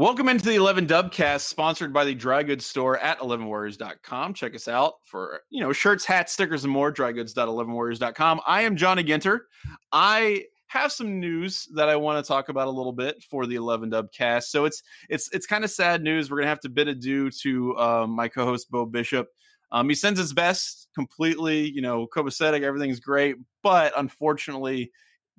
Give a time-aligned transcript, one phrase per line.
[0.00, 4.32] Welcome into the 11 Dubcast, sponsored by the Dry Goods Store at 11warriors.com.
[4.32, 6.90] Check us out for, you know, shirts, hats, stickers, and more.
[6.90, 8.40] Drygoods.11warriors.com.
[8.46, 9.40] I am Johnny Ginter.
[9.92, 13.56] I have some news that I want to talk about a little bit for the
[13.56, 14.44] 11 Dubcast.
[14.44, 16.30] So it's it's it's kind of sad news.
[16.30, 19.28] We're gonna have to bid adieu to um, my co-host Bo Bishop.
[19.70, 24.92] Um, he sends his best completely, you know, copacetic, everything's great, but unfortunately,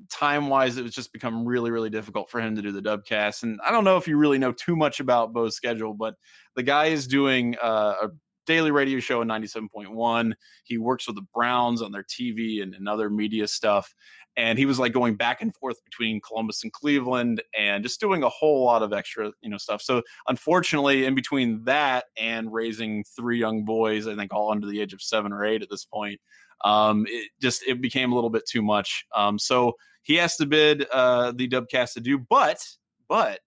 [0.10, 3.44] time wise, it was just become really, really difficult for him to do the dubcast.
[3.44, 6.16] And I don't know if you really know too much about Bo's schedule, but
[6.56, 8.10] the guy is doing uh, a
[8.46, 10.34] daily radio show in 97.1.
[10.64, 13.94] He works with the Browns on their TV and, and other media stuff.
[14.38, 18.24] And he was like going back and forth between Columbus and Cleveland and just doing
[18.24, 19.82] a whole lot of extra, you know, stuff.
[19.82, 24.80] So unfortunately, in between that and raising three young boys, I think all under the
[24.80, 26.20] age of seven or eight at this point,
[26.64, 29.06] um, it just it became a little bit too much.
[29.16, 32.64] Um, so he has to bid uh, the Dubcast to do, but
[33.08, 33.40] but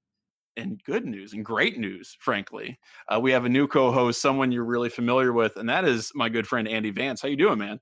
[0.57, 4.65] and good news and great news, frankly, uh, we have a new co-host, someone you're
[4.65, 7.21] really familiar with, and that is my good friend Andy Vance.
[7.21, 7.81] How you doing, man?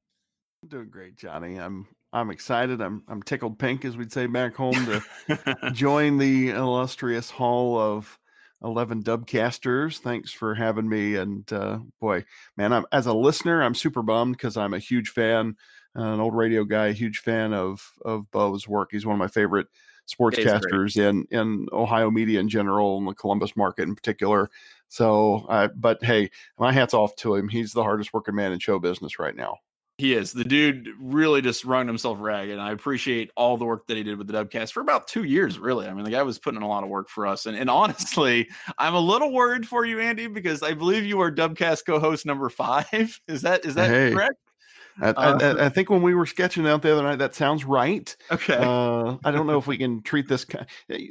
[0.62, 1.56] I'm doing great, Johnny.
[1.56, 2.80] I'm I'm excited.
[2.80, 8.18] I'm I'm tickled pink, as we'd say back home, to join the illustrious hall of
[8.64, 12.24] 11 dubcasters thanks for having me and uh, boy
[12.56, 15.56] man I'm, as a listener i'm super bummed because i'm a huge fan
[15.94, 19.66] an old radio guy huge fan of of bo's work he's one of my favorite
[20.10, 24.50] sportscasters in in ohio media in general and the columbus market in particular
[24.88, 28.58] so uh, but hey my hat's off to him he's the hardest working man in
[28.58, 29.58] show business right now
[29.98, 30.32] he is.
[30.32, 32.52] The dude really just wrung himself ragged.
[32.52, 35.24] And I appreciate all the work that he did with the Dubcast for about two
[35.24, 35.86] years, really.
[35.86, 37.46] I mean, the guy was putting in a lot of work for us.
[37.46, 41.30] And, and honestly, I'm a little worried for you, Andy, because I believe you are
[41.30, 43.20] Dubcast co-host number five.
[43.28, 44.12] Is that is that hey.
[44.12, 44.34] correct?
[45.00, 47.64] I, uh, I, I, think when we were sketching out the other night, that sounds
[47.64, 48.14] right.
[48.30, 48.56] Okay.
[48.56, 50.44] Uh, I don't know if we can treat this.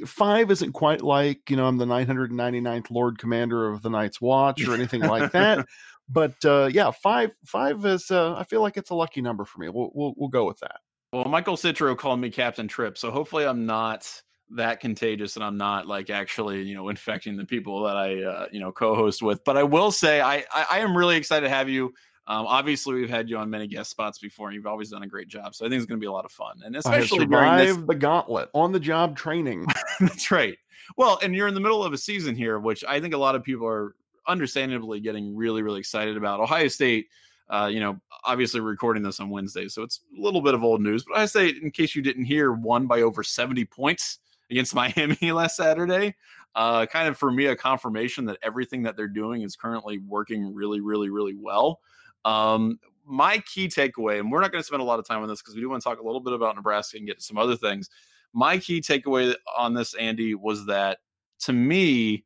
[0.06, 4.66] Five isn't quite like, you know, I'm the 999th Lord Commander of the Night's Watch
[4.66, 5.66] or anything like that.
[6.08, 9.60] but uh, yeah, five five is uh, I feel like it's a lucky number for
[9.60, 9.68] me.
[9.68, 10.76] We'll we'll, we'll go with that.
[11.12, 14.08] Well, Michael Citro called me Captain Trip, so hopefully I'm not
[14.54, 18.46] that contagious and I'm not like actually you know infecting the people that I uh,
[18.52, 19.42] you know co-host with.
[19.44, 21.92] But I will say I I, I am really excited to have you.
[22.26, 25.08] Um, obviously, we've had you on many guest spots before, and you've always done a
[25.08, 25.54] great job.
[25.54, 27.76] So I think it's going to be a lot of fun, and especially during this
[27.76, 29.66] the gauntlet on the job training.
[30.00, 30.56] That's right.
[30.96, 33.34] Well, and you're in the middle of a season here, which I think a lot
[33.34, 33.96] of people are
[34.28, 36.38] understandably getting really, really excited about.
[36.38, 37.08] Ohio State,
[37.50, 40.80] uh, you know, obviously recording this on Wednesday, so it's a little bit of old
[40.80, 41.04] news.
[41.04, 44.18] But I say, in case you didn't hear, won by over 70 points
[44.50, 46.14] against Miami last Saturday.
[46.54, 50.54] Uh, kind of for me, a confirmation that everything that they're doing is currently working
[50.54, 51.80] really, really, really well.
[52.24, 55.28] Um, my key takeaway, and we're not going to spend a lot of time on
[55.28, 57.24] this because we do want to talk a little bit about Nebraska and get to
[57.24, 57.90] some other things.
[58.32, 60.98] My key takeaway on this, Andy, was that
[61.40, 62.24] to me,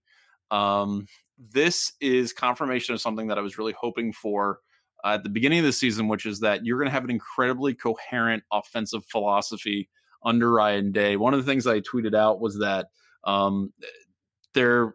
[0.50, 1.06] um,
[1.38, 4.60] this is confirmation of something that I was really hoping for
[5.04, 7.10] uh, at the beginning of the season, which is that you're going to have an
[7.10, 9.88] incredibly coherent offensive philosophy
[10.24, 11.16] under Ryan Day.
[11.16, 12.86] One of the things I tweeted out was that
[13.24, 13.72] um,
[14.54, 14.94] they're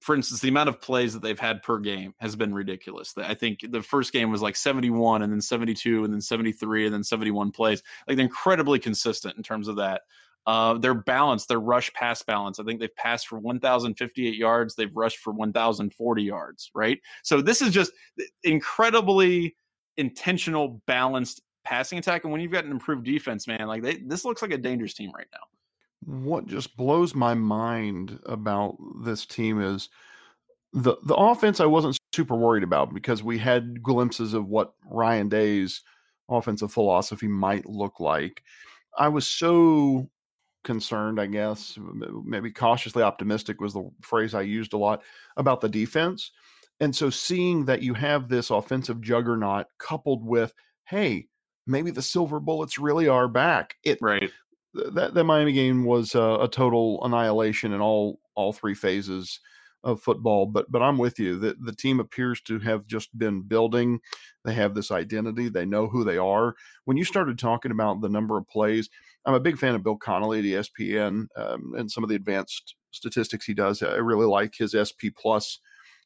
[0.00, 3.12] for instance, the amount of plays that they've had per game has been ridiculous.
[3.16, 6.94] I think the first game was like 71 and then 72 and then 73 and
[6.94, 7.82] then 71 plays.
[8.06, 10.02] Like they're incredibly consistent in terms of that.
[10.46, 12.58] Uh, their balance, their rush pass balance.
[12.58, 14.74] I think they've passed for 1,058 yards.
[14.74, 16.98] They've rushed for 1,040 yards, right?
[17.22, 17.92] So this is just
[18.44, 19.56] incredibly
[19.98, 22.24] intentional, balanced passing attack.
[22.24, 24.94] And when you've got an improved defense, man, like they, this looks like a dangerous
[24.94, 25.40] team right now.
[26.04, 29.88] What just blows my mind about this team is
[30.72, 31.60] the the offense.
[31.60, 35.82] I wasn't super worried about because we had glimpses of what Ryan Day's
[36.28, 38.42] offensive philosophy might look like.
[38.96, 40.08] I was so
[40.64, 41.78] concerned, I guess,
[42.24, 45.02] maybe cautiously optimistic was the phrase I used a lot
[45.36, 46.30] about the defense.
[46.80, 50.52] And so seeing that you have this offensive juggernaut coupled with,
[50.84, 51.26] hey,
[51.66, 53.76] maybe the silver bullets really are back.
[53.84, 54.30] It right.
[54.74, 59.40] That that Miami game was a, a total annihilation in all all three phases
[59.84, 60.46] of football.
[60.46, 61.38] But but I'm with you.
[61.38, 64.00] The the team appears to have just been building.
[64.44, 65.48] They have this identity.
[65.48, 66.54] They know who they are.
[66.84, 68.88] When you started talking about the number of plays,
[69.24, 72.74] I'm a big fan of Bill Connelly at ESPN um, and some of the advanced
[72.90, 73.82] statistics he does.
[73.82, 75.60] I really like his SP plus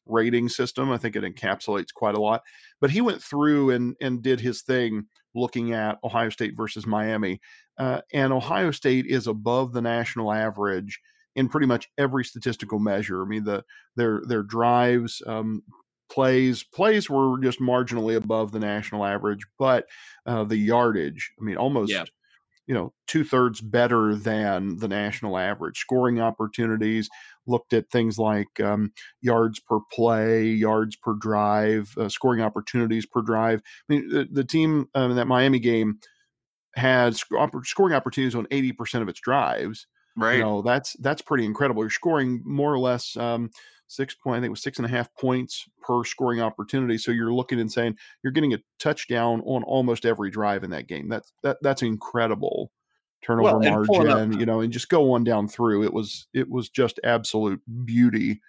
[0.05, 0.91] rating system.
[0.91, 2.41] I think it encapsulates quite a lot.
[2.81, 5.05] But he went through and and did his thing
[5.35, 7.41] looking at Ohio State versus Miami,
[7.77, 10.99] uh, and Ohio State is above the national average
[11.35, 13.21] in pretty much every statistical measure.
[13.21, 13.63] I mean, the
[13.95, 15.63] their their drives, um,
[16.09, 19.85] plays plays were just marginally above the national average, but
[20.25, 21.91] uh, the yardage, I mean, almost.
[21.91, 22.05] Yeah
[22.67, 25.79] you know, two thirds better than the national average.
[25.79, 27.09] Scoring opportunities,
[27.45, 33.21] looked at things like um, yards per play, yards per drive, uh, scoring opportunities per
[33.21, 33.61] drive.
[33.89, 35.99] I mean, the, the team um, in that Miami game
[36.75, 39.87] had scoring opportunities on 80% of its drives.
[40.15, 40.37] Right.
[40.37, 41.83] You know, that's that's pretty incredible.
[41.83, 43.49] You're scoring more or less um,
[43.87, 46.97] six point, I think it was six and a half points per scoring opportunity.
[46.97, 50.87] So you're looking and saying you're getting a touchdown on almost every drive in that
[50.87, 51.09] game.
[51.09, 52.71] That's that that's incredible
[53.23, 55.83] turnover well, margin, you know, and just go on down through.
[55.83, 58.41] It was it was just absolute beauty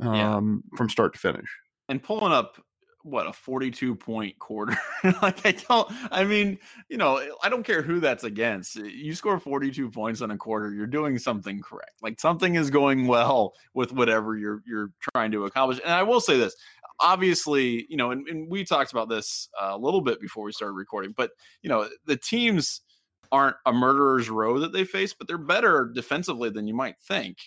[0.00, 0.76] um, yeah.
[0.76, 1.48] from start to finish.
[1.88, 2.56] And pulling up
[3.04, 4.76] what a 42 point quarter?
[5.22, 6.58] Like i don't i mean
[6.88, 10.72] you know i don't care who that's against you score 42 points on a quarter
[10.72, 12.02] you're doing something correct.
[12.02, 15.80] Like something is going well with whatever you're you're trying to accomplish.
[15.84, 16.54] And i will say this
[17.00, 20.52] obviously you know and, and we talked about this uh, a little bit before we
[20.52, 21.30] started recording but
[21.62, 22.80] you know the teams
[23.32, 27.38] aren't a murderer's row that they face but they're better defensively than you might think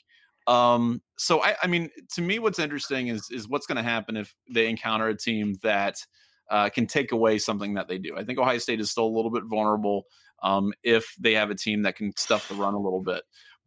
[0.48, 4.16] um, so I, I mean, to me, what's interesting is is what's going to happen
[4.16, 5.98] if they encounter a team that
[6.50, 8.16] uh, can take away something that they do.
[8.18, 10.04] I think Ohio State is still a little bit vulnerable
[10.44, 13.24] um, if they have a team that can stuff the run a little bit.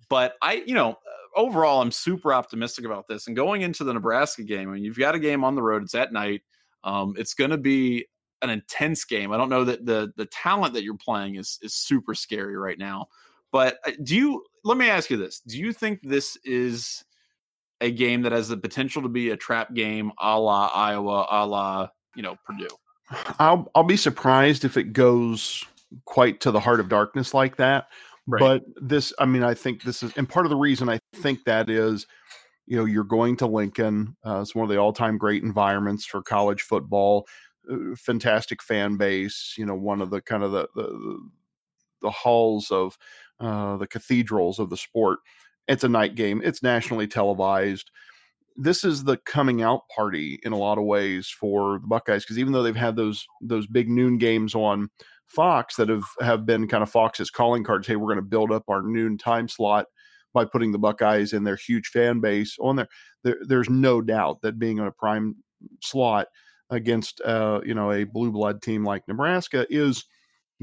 [0.08, 0.96] But I, you know,
[1.34, 3.26] overall, I'm super optimistic about this.
[3.26, 5.82] And going into the Nebraska game, I mean, you've got a game on the road.
[5.82, 6.42] It's at night.
[6.84, 8.06] Um, it's going to be
[8.42, 9.32] an intense game.
[9.32, 12.78] I don't know that the the talent that you're playing is is super scary right
[12.78, 13.08] now.
[13.52, 15.40] But uh, do you let me ask you this.
[15.40, 17.04] Do you think this is
[17.80, 21.46] a game that has the potential to be a trap game a la Iowa, a
[21.46, 22.68] la, you know, Purdue?
[23.38, 25.64] I'll I'll be surprised if it goes
[26.04, 27.86] quite to the heart of darkness like that.
[28.26, 28.40] Right.
[28.40, 31.44] But this, I mean, I think this is, and part of the reason I think
[31.44, 32.06] that is,
[32.66, 34.14] you know, you're going to Lincoln.
[34.22, 37.26] Uh, it's one of the all-time great environments for college football.
[37.70, 39.54] Uh, fantastic fan base.
[39.56, 41.18] You know, one of the kind of the the,
[42.02, 42.98] the halls of
[43.40, 45.18] uh, the cathedrals of the sport.
[45.66, 46.40] It's a night game.
[46.44, 47.90] It's nationally televised.
[48.56, 52.38] This is the coming out party in a lot of ways for the Buckeyes because
[52.38, 54.88] even though they've had those those big noon games on
[55.28, 57.86] Fox that have have been kind of Fox's calling cards.
[57.86, 59.86] Hey, we're going to build up our noon time slot
[60.34, 62.88] by putting the Buckeyes and their huge fan base on there.
[63.24, 65.36] there there's no doubt that being on a prime
[65.82, 66.28] slot
[66.70, 70.04] against uh, you know a blue blood team like Nebraska is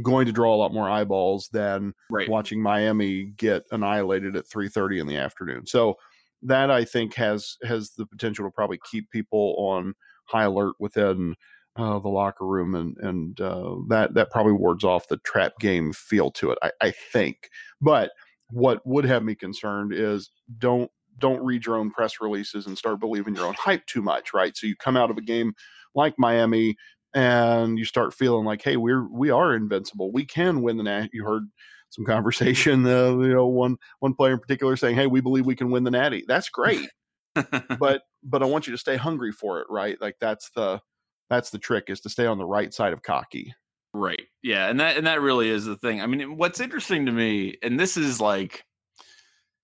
[0.01, 2.30] going to draw a lot more eyeballs than right.
[2.30, 5.65] watching Miami get annihilated at 3:30 in the afternoon.
[5.65, 5.95] So
[6.42, 9.94] that I think has has the potential to probably keep people on
[10.25, 11.36] high alert within
[11.77, 15.94] uh, the locker room, and and uh, that that probably wards off the trap game
[15.94, 16.57] feel to it.
[16.62, 17.50] I, I think,
[17.81, 18.12] but
[18.51, 23.00] what would have me concerned is don't don't read your own press releases and start
[23.00, 24.56] believing your own hype too much, right?
[24.56, 25.53] So you come out of a game
[25.94, 26.75] like Miami
[27.16, 30.12] and you start feeling like, hey, we're we are invincible.
[30.12, 31.10] We can win the nat.
[31.14, 31.48] You heard
[31.90, 35.56] some conversation, uh, you know, one one player in particular saying, "Hey, we believe we
[35.56, 36.88] can win the Natty." That's great,
[37.34, 40.00] but but I want you to stay hungry for it, right?
[40.00, 40.82] Like that's the
[41.30, 43.54] that's the trick is to stay on the right side of cocky.
[43.94, 44.24] Right.
[44.44, 46.02] Yeah, and that and that really is the thing.
[46.02, 48.66] I mean, what's interesting to me, and this is like,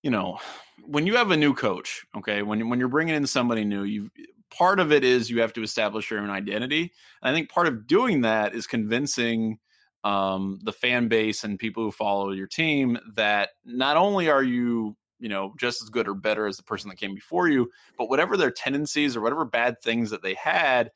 [0.04, 0.40] you know,
[0.86, 4.10] when you have a new coach, okay, when when you're bringing in somebody new, you
[4.52, 6.92] part of it is you have to establish your own identity.
[7.22, 9.58] And I think part of doing that is convincing
[10.04, 14.96] um, the fan base and people who follow your team that not only are you
[15.20, 18.10] you know just as good or better as the person that came before you but
[18.10, 20.90] whatever their tendencies or whatever bad things that they had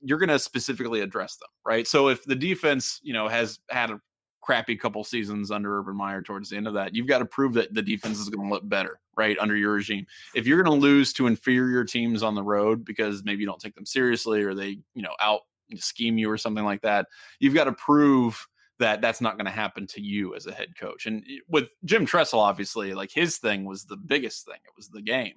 [0.00, 3.90] you're going to specifically address them right so if the defense you know has had
[3.90, 4.00] a
[4.44, 6.94] crappy couple seasons under Urban Meyer towards the end of that.
[6.94, 9.72] You've got to prove that the defense is going to look better, right, under your
[9.72, 10.06] regime.
[10.34, 13.60] If you're going to lose to inferior teams on the road because maybe you don't
[13.60, 15.40] take them seriously or they, you know, out
[15.76, 17.06] scheme you or something like that,
[17.40, 18.46] you've got to prove
[18.78, 21.06] that that's not going to happen to you as a head coach.
[21.06, 24.58] And with Jim Tressel, obviously, like his thing was the biggest thing.
[24.64, 25.34] It was the game.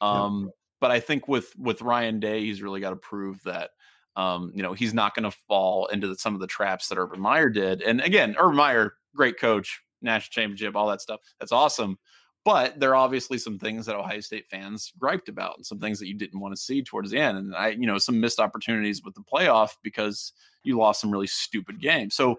[0.00, 0.50] Um, yeah.
[0.80, 3.70] But I think with with Ryan Day, he's really got to prove that
[4.16, 6.98] um, you know, he's not going to fall into the, some of the traps that
[6.98, 7.82] Urban Meyer did.
[7.82, 11.20] And again, Urban Meyer, great coach, national championship, all that stuff.
[11.38, 11.98] That's awesome.
[12.44, 15.98] But there are obviously some things that Ohio State fans griped about and some things
[15.98, 17.36] that you didn't want to see towards the end.
[17.36, 20.32] And I, you know, some missed opportunities with the playoff because
[20.62, 22.14] you lost some really stupid games.
[22.14, 22.36] So,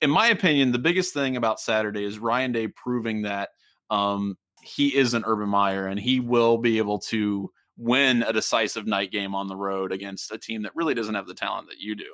[0.00, 3.48] in my opinion, the biggest thing about Saturday is Ryan Day proving that
[3.90, 8.86] um, he is an Urban Meyer and he will be able to win a decisive
[8.86, 11.78] night game on the road against a team that really doesn't have the talent that
[11.78, 12.12] you do,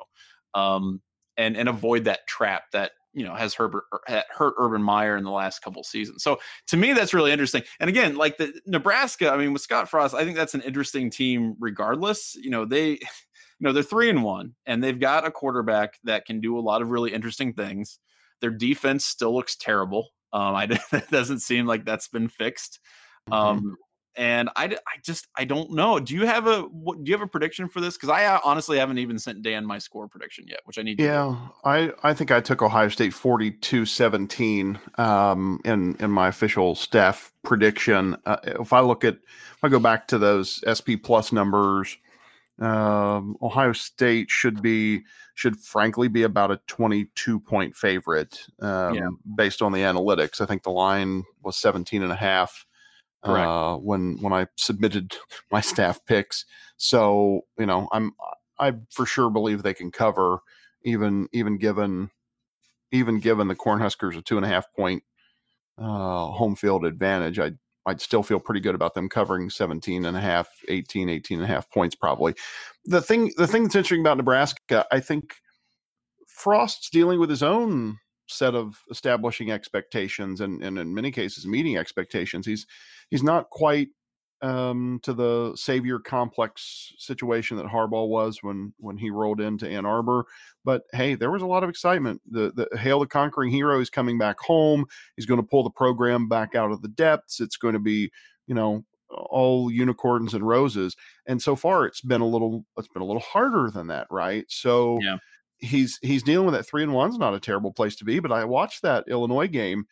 [0.54, 1.00] um,
[1.36, 3.84] and and avoid that trap that you know has Herbert
[4.30, 6.22] hurt Urban Meyer in the last couple seasons.
[6.22, 7.62] So to me, that's really interesting.
[7.80, 11.10] And again, like the Nebraska, I mean, with Scott Frost, I think that's an interesting
[11.10, 11.56] team.
[11.58, 12.98] Regardless, you know they.
[13.60, 16.60] You know they're three and one, and they've got a quarterback that can do a
[16.60, 18.00] lot of really interesting things.
[18.40, 20.08] Their defense still looks terrible.
[20.32, 22.80] Um, I it doesn't seem like that's been fixed.
[23.30, 23.32] Mm-hmm.
[23.32, 23.76] Um,
[24.16, 25.98] and I, I just I don't know.
[25.98, 27.94] Do you have a what, do you have a prediction for this?
[27.96, 31.00] Because I uh, honestly haven't even sent Dan my score prediction yet, which I need.
[31.00, 37.32] yeah, I I think I took Ohio State 42-17 um, in in my official staff
[37.42, 38.16] prediction.
[38.24, 41.96] Uh, if I look at if I go back to those SP plus numbers,
[42.60, 45.02] um, Ohio State should be
[45.34, 49.08] should frankly be about a 22 point favorite um, yeah.
[49.34, 50.40] based on the analytics.
[50.40, 52.64] I think the line was 17 and a half
[53.24, 55.16] uh, when when I submitted
[55.52, 56.44] my staff picks.
[56.76, 58.12] So you know, I'm
[58.58, 60.38] I for sure believe they can cover
[60.84, 62.10] even even given
[62.92, 65.02] even given the Cornhuskers a two and a half point
[65.78, 67.38] uh, home field advantage.
[67.38, 67.52] I
[67.86, 71.44] I'd still feel pretty good about them covering 17 and a half, 18, 18 and
[71.44, 72.34] a half points probably.
[72.86, 75.34] The thing the thing that's interesting about Nebraska, I think
[76.26, 81.76] Frost's dealing with his own set of establishing expectations and, and in many cases meeting
[81.76, 82.46] expectations.
[82.46, 82.66] He's
[83.10, 83.88] he's not quite
[84.42, 89.86] um, to the savior complex situation that Harbaugh was when when he rolled into Ann
[89.86, 90.26] Arbor.
[90.64, 92.20] But hey, there was a lot of excitement.
[92.30, 94.84] The the Hail the Conquering Hero is coming back home.
[95.16, 97.40] He's going to pull the program back out of the depths.
[97.40, 98.10] It's going to be
[98.46, 100.96] you know all unicorns and roses.
[101.26, 104.44] And so far, it's been a little it's been a little harder than that, right?
[104.48, 104.98] So.
[105.02, 105.18] Yeah
[105.64, 108.20] he's he's dealing with that three and one's not a terrible place to be.
[108.20, 109.86] But I watched that Illinois game,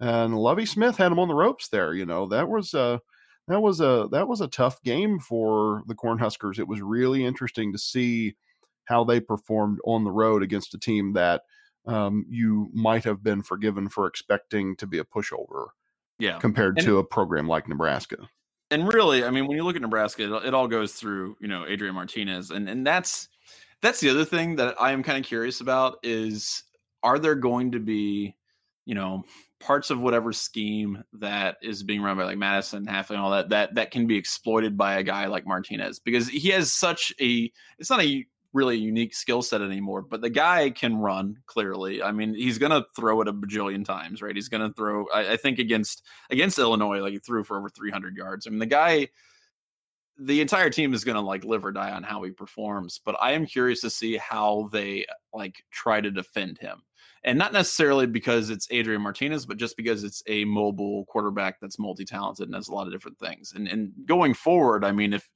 [0.00, 1.94] and Lovie Smith had him on the ropes there.
[1.94, 3.00] You know that was a
[3.48, 6.58] that was a that was a tough game for the Cornhuskers.
[6.58, 8.36] It was really interesting to see
[8.84, 11.42] how they performed on the road against a team that
[11.86, 15.68] um, you might have been forgiven for expecting to be a pushover.
[16.18, 18.28] Yeah, compared and, to a program like Nebraska.
[18.70, 21.48] And really, I mean, when you look at Nebraska, it, it all goes through you
[21.48, 23.28] know Adrian Martinez, and and that's
[23.82, 26.62] that's the other thing that I am kind of curious about is
[27.02, 28.34] are there going to be,
[28.86, 29.24] you know,
[29.58, 33.74] parts of whatever scheme that is being run by like Mattison, and all that that
[33.74, 37.90] that can be exploited by a guy like Martinez because he has such a it's
[37.90, 42.02] not a really unique skill set anymore, but the guy can run clearly.
[42.02, 44.34] I mean, he's gonna throw it a bajillion times, right?
[44.34, 45.06] He's gonna throw.
[45.08, 48.46] I, I think against against Illinois, like he threw for over 300 yards.
[48.46, 49.08] I mean, the guy
[50.18, 53.16] the entire team is going to like live or die on how he performs but
[53.20, 56.82] i am curious to see how they like try to defend him.
[57.24, 61.78] And not necessarily because it's adrian martinez but just because it's a mobile quarterback that's
[61.78, 63.52] multi-talented and has a lot of different things.
[63.54, 65.30] And and going forward i mean if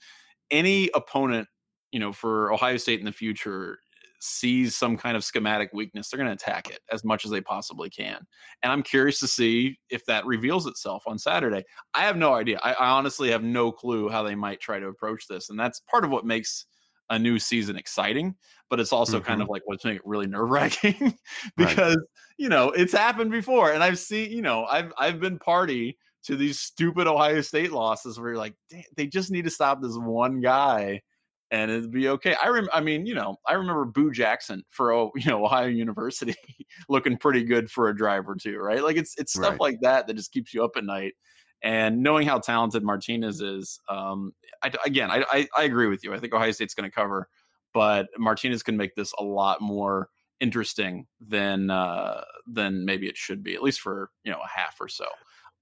[0.50, 1.48] any opponent
[1.92, 3.78] you know for ohio state in the future
[4.20, 7.40] sees some kind of schematic weakness, they're going to attack it as much as they
[7.40, 8.18] possibly can.
[8.62, 11.64] And I'm curious to see if that reveals itself on Saturday.
[11.94, 12.58] I have no idea.
[12.62, 15.50] I, I honestly have no clue how they might try to approach this.
[15.50, 16.66] And that's part of what makes
[17.10, 18.34] a new season exciting,
[18.68, 19.26] but it's also mm-hmm.
[19.26, 21.16] kind of like what's making it really nerve wracking
[21.56, 22.06] because, right.
[22.36, 23.72] you know, it's happened before.
[23.72, 28.18] And I've seen, you know, I've, I've been party to these stupid Ohio State losses
[28.18, 28.54] where you're like,
[28.96, 31.00] they just need to stop this one guy
[31.50, 32.34] and it'd be okay.
[32.42, 36.34] I rem- I mean, you know, I remember Boo Jackson for you know Ohio University
[36.88, 38.82] looking pretty good for a drive or two, right?
[38.82, 39.60] Like it's it's stuff right.
[39.60, 41.14] like that that just keeps you up at night.
[41.62, 46.12] And knowing how talented Martinez is, um, I, again, I, I, I agree with you.
[46.12, 47.28] I think Ohio State's going to cover,
[47.72, 53.42] but Martinez can make this a lot more interesting than uh, than maybe it should
[53.42, 55.06] be, at least for you know a half or so.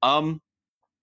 [0.03, 0.43] Um,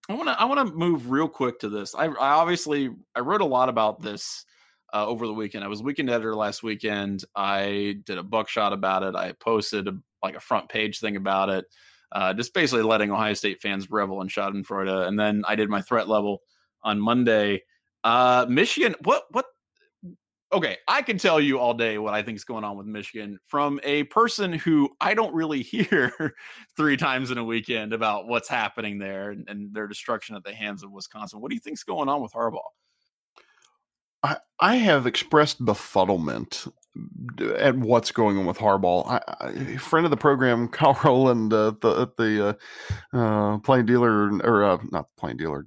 [0.10, 1.96] I want to I want to move real quick to this.
[1.96, 4.46] I, I obviously I wrote a lot about this
[4.94, 5.64] uh, over the weekend.
[5.64, 7.24] I was weekend editor last weekend.
[7.36, 9.16] I did a buckshot about it.
[9.16, 11.66] I posted a, like a front page thing about it,
[12.12, 15.08] uh, just basically letting Ohio State fans revel in Schadenfreude.
[15.08, 16.42] And then I did my threat level
[16.84, 17.64] on Monday.
[18.04, 19.46] Uh, Michigan, what what?
[20.54, 23.40] Okay, I can tell you all day what I think is going on with Michigan
[23.46, 26.36] from a person who I don't really hear
[26.76, 30.54] three times in a weekend about what's happening there and, and their destruction at the
[30.54, 31.40] hands of Wisconsin.
[31.40, 32.60] What do you think's going on with Harbaugh?
[34.24, 36.72] I, I have expressed befuddlement
[37.58, 39.22] at what's going on with Harbaugh.
[39.40, 42.58] I, friend of the program, Kyle Rowland, uh, the the
[43.14, 45.66] uh, uh, plain dealer or uh, not plain dealer,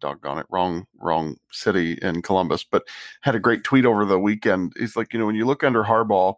[0.00, 2.84] doggone it, wrong wrong city in Columbus, but
[3.22, 4.72] had a great tweet over the weekend.
[4.78, 6.34] He's like, you know, when you look under Harbaugh,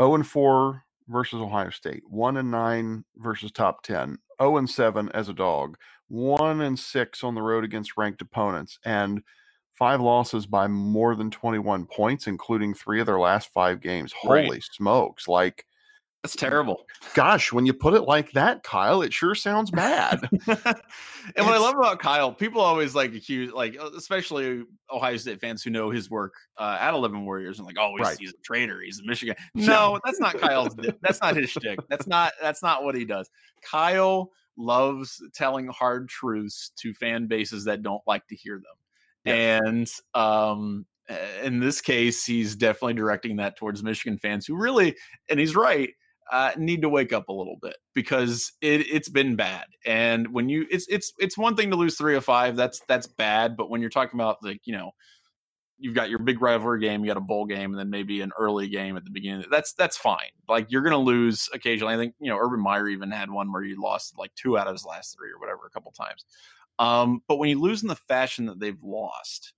[0.00, 4.56] zero oh and four versus Ohio State, one and nine versus top ten, zero oh
[4.56, 5.76] and seven as a dog,
[6.08, 9.22] one and six on the road against ranked opponents, and
[9.80, 14.12] five losses by more than 21 points, including three of their last five games.
[14.12, 14.62] Holy right.
[14.62, 15.26] smokes.
[15.26, 15.64] Like,
[16.22, 16.84] That's terrible.
[17.14, 20.20] Gosh, when you put it like that, Kyle, it sure sounds bad.
[20.46, 25.40] and what I love about Kyle, people always like accuse, like uh, especially Ohio State
[25.40, 28.18] fans who know his work uh, at Eleven Warriors, and like, oh, he's, right.
[28.20, 28.82] he's a traitor.
[28.82, 29.34] He's a Michigan.
[29.54, 30.76] No, that's not Kyle's.
[31.00, 31.78] that's not his shtick.
[31.88, 32.34] That's not.
[32.42, 33.30] That's not what he does.
[33.62, 38.64] Kyle loves telling hard truths to fan bases that don't like to hear them.
[39.26, 40.86] And um,
[41.42, 44.96] in this case, he's definitely directing that towards Michigan fans who really,
[45.28, 45.90] and he's right,
[46.30, 49.64] uh, need to wake up a little bit because it, it's been bad.
[49.84, 52.56] And when you, it's it's it's one thing to lose three or five.
[52.56, 53.56] That's that's bad.
[53.56, 54.92] But when you're talking about like you know,
[55.78, 58.30] you've got your big rivalry game, you got a bowl game, and then maybe an
[58.38, 59.44] early game at the beginning.
[59.50, 60.30] That's that's fine.
[60.48, 61.94] Like you're gonna lose occasionally.
[61.94, 64.68] I think you know Urban Meyer even had one where he lost like two out
[64.68, 66.24] of his last three or whatever a couple times.
[66.80, 69.52] Um, but when you lose in the fashion that they've lost,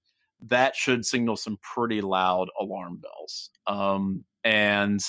[0.48, 3.50] that should signal some pretty loud alarm bells.
[3.68, 5.00] Um, and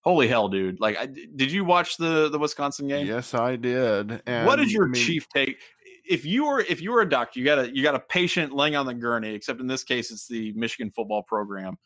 [0.00, 0.80] holy hell, dude!
[0.80, 3.06] Like, I, did you watch the the Wisconsin game?
[3.06, 4.22] Yes, I did.
[4.26, 5.56] And what is your I mean, chief take?
[6.04, 8.52] If you were if you were a doctor, you got a you got a patient
[8.52, 9.32] laying on the gurney.
[9.32, 11.78] Except in this case, it's the Michigan football program.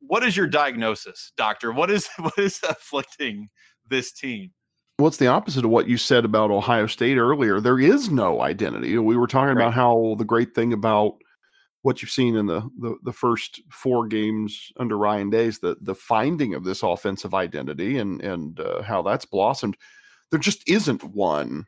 [0.00, 1.72] What is your diagnosis, doctor?
[1.72, 3.48] What is what is afflicting
[3.88, 4.50] this team?
[4.98, 7.60] Well, it's the opposite of what you said about Ohio State earlier.
[7.60, 8.96] There is no identity.
[8.96, 9.64] We were talking right.
[9.64, 11.16] about how the great thing about
[11.82, 15.94] what you've seen in the, the, the first four games under Ryan Day's the the
[15.94, 19.76] finding of this offensive identity and and uh, how that's blossomed.
[20.30, 21.66] There just isn't one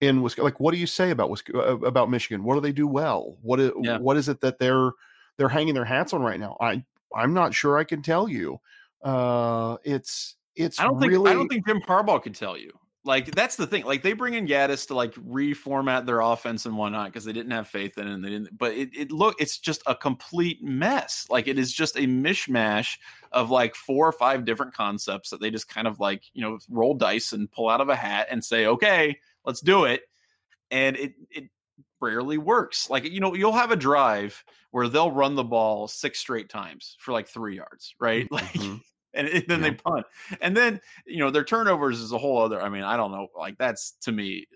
[0.00, 0.44] in Wisconsin.
[0.44, 2.44] Like, what do you say about uh, about Michigan?
[2.44, 3.36] What do they do well?
[3.42, 3.98] What is, yeah.
[3.98, 4.92] what is it that they're
[5.36, 6.56] they're hanging their hats on right now?
[6.60, 8.60] I I'm not sure I can tell you.
[9.02, 11.14] Uh, it's it's I don't really...
[11.14, 12.72] think I don't think Jim Harbaugh could tell you.
[13.04, 13.84] Like that's the thing.
[13.84, 17.50] Like they bring in Gattis to like reformat their offense and whatnot because they didn't
[17.50, 18.12] have faith in it.
[18.12, 18.56] And they didn't.
[18.56, 21.26] But it, it look it's just a complete mess.
[21.28, 22.96] Like it is just a mishmash
[23.32, 26.58] of like four or five different concepts that they just kind of like you know
[26.70, 30.02] roll dice and pull out of a hat and say okay let's do it.
[30.70, 31.44] And it it
[32.00, 32.88] rarely works.
[32.88, 36.96] Like you know you'll have a drive where they'll run the ball six straight times
[37.00, 38.28] for like three yards, right?
[38.30, 38.44] Like.
[38.44, 38.76] Mm-hmm
[39.14, 39.56] and, then yeah.
[39.58, 40.06] they punt.
[40.40, 42.60] And then, you know, their turnovers is a whole other.
[42.60, 43.28] I mean, I don't know.
[43.36, 44.46] Like that's to me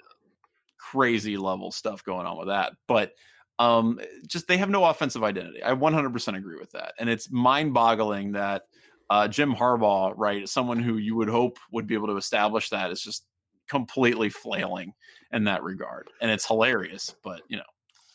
[0.78, 2.72] crazy level stuff going on with that.
[2.86, 3.12] But
[3.58, 5.62] um just they have no offensive identity.
[5.62, 6.94] I 100% agree with that.
[6.98, 8.62] And it's mind-boggling that
[9.10, 12.90] uh Jim Harbaugh, right, someone who you would hope would be able to establish that
[12.90, 13.24] is just
[13.68, 14.92] completely flailing
[15.32, 16.08] in that regard.
[16.20, 17.64] And it's hilarious, but you know,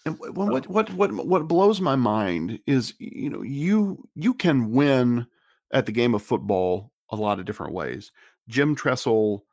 [0.05, 5.27] and what what what what blows my mind is you know you you can win
[5.73, 8.11] at the game of football a lot of different ways.
[8.47, 9.45] Jim Tressel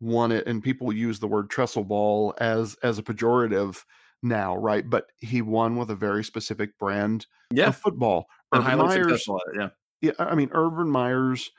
[0.00, 3.84] won it, and people use the word Tressel ball as as a pejorative
[4.22, 4.88] now, right?
[4.88, 7.68] But he won with a very specific brand yeah.
[7.68, 8.26] of football.
[8.54, 9.68] Urban Meyer's, yeah.
[10.00, 11.50] Yeah, I mean, Urban Meyer's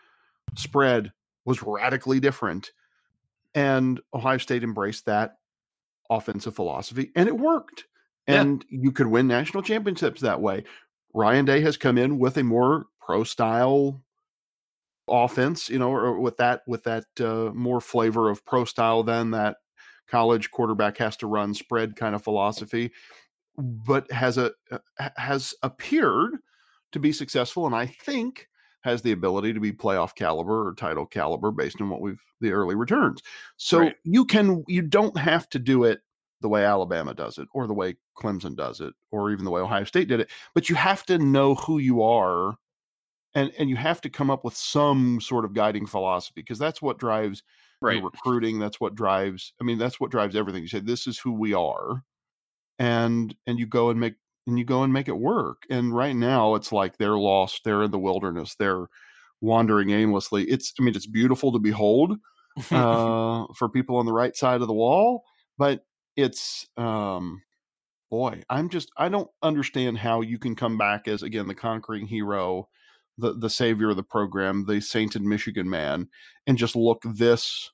[0.55, 1.11] spread
[1.45, 2.71] was radically different,
[3.55, 5.37] and Ohio State embraced that
[6.09, 7.85] offensive philosophy, and it worked.
[8.29, 8.79] And yeah.
[8.83, 10.65] you could win national championships that way.
[11.13, 14.03] Ryan Day has come in with a more pro style
[15.09, 19.31] offense, you know, or with that with that uh, more flavor of pro style than
[19.31, 19.57] that
[20.09, 22.91] college quarterback has to run spread kind of philosophy,
[23.57, 26.37] but has a uh, has appeared
[26.91, 28.49] to be successful, and I think
[28.81, 32.51] has the ability to be playoff caliber or title caliber based on what we've the
[32.51, 33.21] early returns.
[33.55, 33.95] So right.
[34.03, 36.01] you can you don't have to do it
[36.41, 39.61] the way Alabama does it or the way Clemson does it or even the way
[39.61, 42.57] Ohio State did it, but you have to know who you are
[43.37, 46.81] and and you have to come up with some sort of guiding philosophy because that's
[46.81, 47.43] what drives
[47.81, 48.03] right.
[48.03, 51.31] recruiting that's what drives i mean that's what drives everything you say this is who
[51.31, 52.03] we are
[52.79, 54.15] and and you go and make
[54.47, 57.83] and you go and make it work and right now it's like they're lost they're
[57.83, 58.87] in the wilderness they're
[59.39, 62.17] wandering aimlessly it's i mean it's beautiful to behold
[62.71, 65.23] uh, for people on the right side of the wall
[65.59, 67.39] but it's um
[68.09, 72.07] boy i'm just i don't understand how you can come back as again the conquering
[72.07, 72.67] hero
[73.17, 76.07] the the savior of the program, the sainted Michigan man,
[76.45, 77.71] and just look this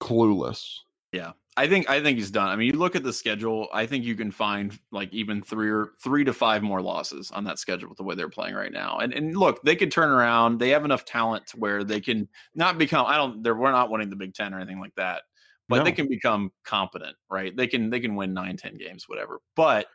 [0.00, 0.64] clueless.
[1.12, 1.32] Yeah.
[1.56, 2.48] I think I think he's done.
[2.48, 3.68] I mean, you look at the schedule.
[3.72, 7.44] I think you can find like even three or three to five more losses on
[7.44, 8.98] that schedule with the way they're playing right now.
[8.98, 10.58] And and look, they could turn around.
[10.58, 13.06] They have enough talent to where they can not become.
[13.06, 13.44] I don't.
[13.44, 15.22] They're we're not winning the Big Ten or anything like that,
[15.68, 15.84] but no.
[15.84, 17.56] they can become competent, right?
[17.56, 19.38] They can they can win nine, ten games, whatever.
[19.54, 19.86] But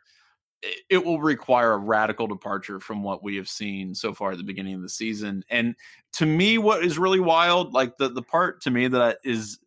[0.88, 4.44] it will require a radical departure from what we have seen so far at the
[4.44, 5.44] beginning of the season.
[5.48, 5.74] And
[6.14, 9.58] to me, what is really wild, like the the part to me that is,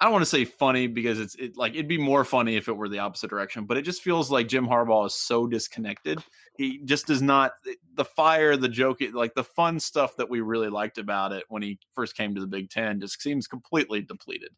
[0.00, 2.68] I don't want to say funny because it's it, like it'd be more funny if
[2.68, 6.22] it were the opposite direction, but it just feels like Jim Harbaugh is so disconnected.
[6.56, 7.52] He just does not
[7.94, 11.62] the fire, the joke, like the fun stuff that we really liked about it when
[11.62, 14.50] he first came to the Big Ten just seems completely depleted.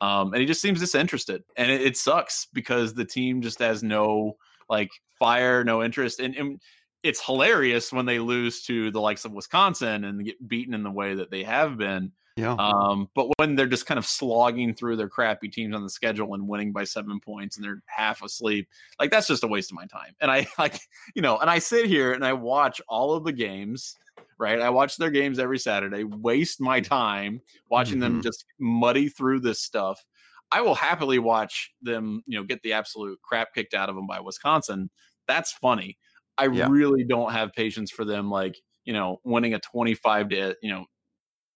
[0.00, 3.82] Um, and he just seems disinterested, and it, it, sucks because the team just has
[3.82, 4.36] no
[4.68, 6.60] like fire, no interest, and, and
[7.02, 10.90] it's hilarious when they lose to the likes of Wisconsin and get beaten in the
[10.90, 12.12] way that they have been.
[12.36, 12.54] Yeah.
[12.58, 16.34] Um, but when they're just kind of slogging through their crappy teams on the schedule
[16.34, 18.68] and winning by seven points and they're half asleep,
[19.00, 20.14] like that's just a waste of my time.
[20.20, 20.78] And I like,
[21.14, 23.96] you know, and I sit here and I watch all of the games,
[24.38, 24.60] right?
[24.60, 28.14] I watch their games every Saturday, waste my time watching mm-hmm.
[28.14, 30.04] them just muddy through this stuff.
[30.52, 34.06] I will happily watch them, you know, get the absolute crap kicked out of them
[34.06, 34.90] by Wisconsin.
[35.26, 35.98] That's funny.
[36.38, 36.68] I yeah.
[36.68, 40.86] really don't have patience for them, like, you know, winning a 25 to, you know,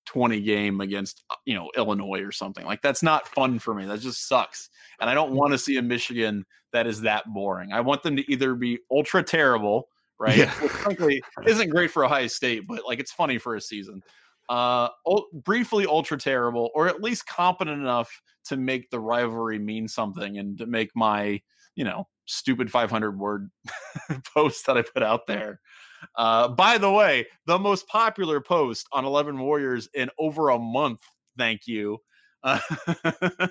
[0.07, 2.65] 20 game against uh, you know Illinois or something.
[2.65, 3.87] Like that's not fun for me.
[3.87, 4.69] That just sucks.
[5.01, 5.37] And I don't mm.
[5.37, 7.73] want to see a Michigan that is that boring.
[7.73, 10.37] I want them to either be ultra terrible, right?
[10.37, 10.51] Yeah.
[10.55, 14.03] Which frankly isn't great for Ohio State, but like it's funny for a season.
[14.51, 14.89] Uh
[15.33, 20.59] briefly ultra terrible or at least competent enough to make the rivalry mean something and
[20.59, 21.41] to make my,
[21.77, 23.51] you know, stupid 500 word
[24.35, 25.61] post that I put out there
[26.17, 31.01] uh, by the way, the most popular post on 11 Warriors in over a month.
[31.37, 31.99] Thank you.
[32.43, 32.59] Uh,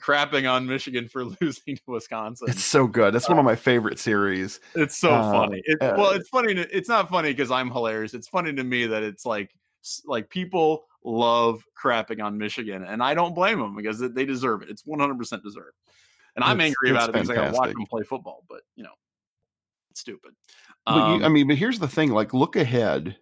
[0.00, 2.48] crapping on Michigan for losing to Wisconsin.
[2.50, 3.14] It's so good.
[3.14, 4.60] That's one of uh, my favorite series.
[4.74, 5.62] It's so uh, funny.
[5.64, 6.54] It, uh, well, it's funny.
[6.54, 8.14] To, it's not funny because I'm hilarious.
[8.14, 9.50] It's funny to me that it's like
[10.06, 14.70] like people love crapping on Michigan, and I don't blame them because they deserve it.
[14.70, 15.76] It's 100 percent deserved.
[16.36, 18.44] And I'm angry about it because I got to watch them play football.
[18.48, 18.94] But you know,
[19.90, 20.32] it's stupid.
[20.86, 23.16] Um, you, I mean, but here's the thing: like, look ahead.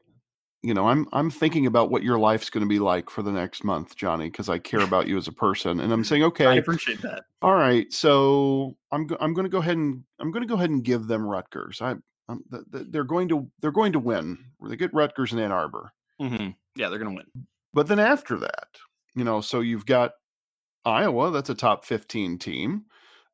[0.62, 3.32] You know, I'm I'm thinking about what your life's going to be like for the
[3.32, 6.46] next month, Johnny, because I care about you as a person, and I'm saying, okay,
[6.46, 7.24] I appreciate that.
[7.42, 10.54] All right, so I'm go- I'm going to go ahead and I'm going to go
[10.54, 11.80] ahead and give them Rutgers.
[11.80, 11.96] I
[12.28, 14.38] I'm, they're going to they're going to win.
[14.62, 15.92] They get Rutgers in Ann Arbor.
[16.20, 16.50] Mm-hmm.
[16.76, 17.46] Yeah, they're going to win.
[17.72, 18.68] But then after that,
[19.14, 20.12] you know, so you've got
[20.84, 21.30] Iowa.
[21.30, 22.84] That's a top 15 team.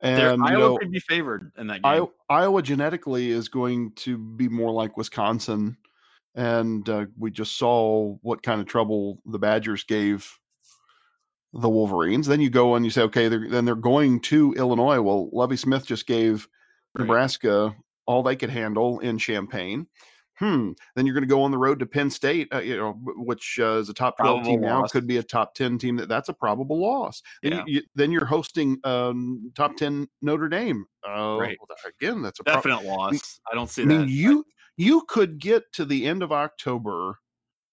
[0.01, 1.85] And Iowa you know, could be favored in that game.
[1.85, 5.79] Iowa, Iowa genetically is going to be more like Wisconsin,
[6.35, 10.38] and uh, we just saw what kind of trouble the Badgers gave
[11.55, 12.27] the Wolverines.
[12.27, 15.01] Then you go and you say, okay, they're, then they're going to Illinois.
[15.01, 16.46] Well, Lovie Smith just gave
[16.94, 17.03] right.
[17.03, 19.87] Nebraska all they could handle in Champaign
[20.38, 22.92] hmm, then you're going to go on the road to Penn State, uh, you know,
[23.16, 24.92] which uh, is a top 12 probable team now, loss.
[24.92, 25.96] could be a top 10 team.
[25.96, 27.22] That That's a probable loss.
[27.42, 27.64] Then, yeah.
[27.66, 30.87] you, then you're hosting um, top 10 Notre Dame.
[31.07, 31.57] Uh, right.
[32.01, 33.40] Again, that's a definite loss.
[33.51, 34.09] I don't see I mean, that.
[34.09, 34.44] You,
[34.77, 37.18] you could get to the end of October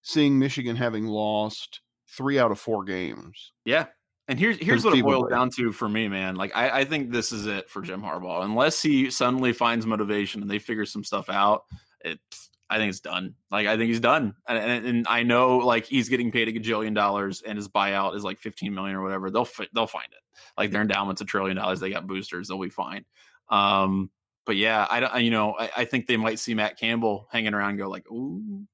[0.02, 3.52] seeing Michigan having lost three out of four games.
[3.65, 3.88] Yeah.
[4.30, 6.36] And here's here's what it boils down to for me, man.
[6.36, 8.45] Like I, I think this is it for Jim Harbaugh.
[8.45, 11.63] Unless he suddenly finds motivation and they figure some stuff out,
[12.06, 13.36] it's I think it's done.
[13.52, 16.96] Like I think he's done, and, and, I know like he's getting paid a gajillion
[16.96, 19.30] dollars, and his buyout is like fifteen million or whatever.
[19.30, 20.42] They'll they'll find it.
[20.58, 21.80] Like their endowment's a trillion dollars.
[21.80, 22.48] They got boosters.
[22.48, 23.06] They'll be fine.
[23.50, 24.10] Um,
[24.46, 25.24] but yeah, I don't.
[25.24, 28.66] You know, I, I, think they might see Matt Campbell hanging around, go like, "Ooh,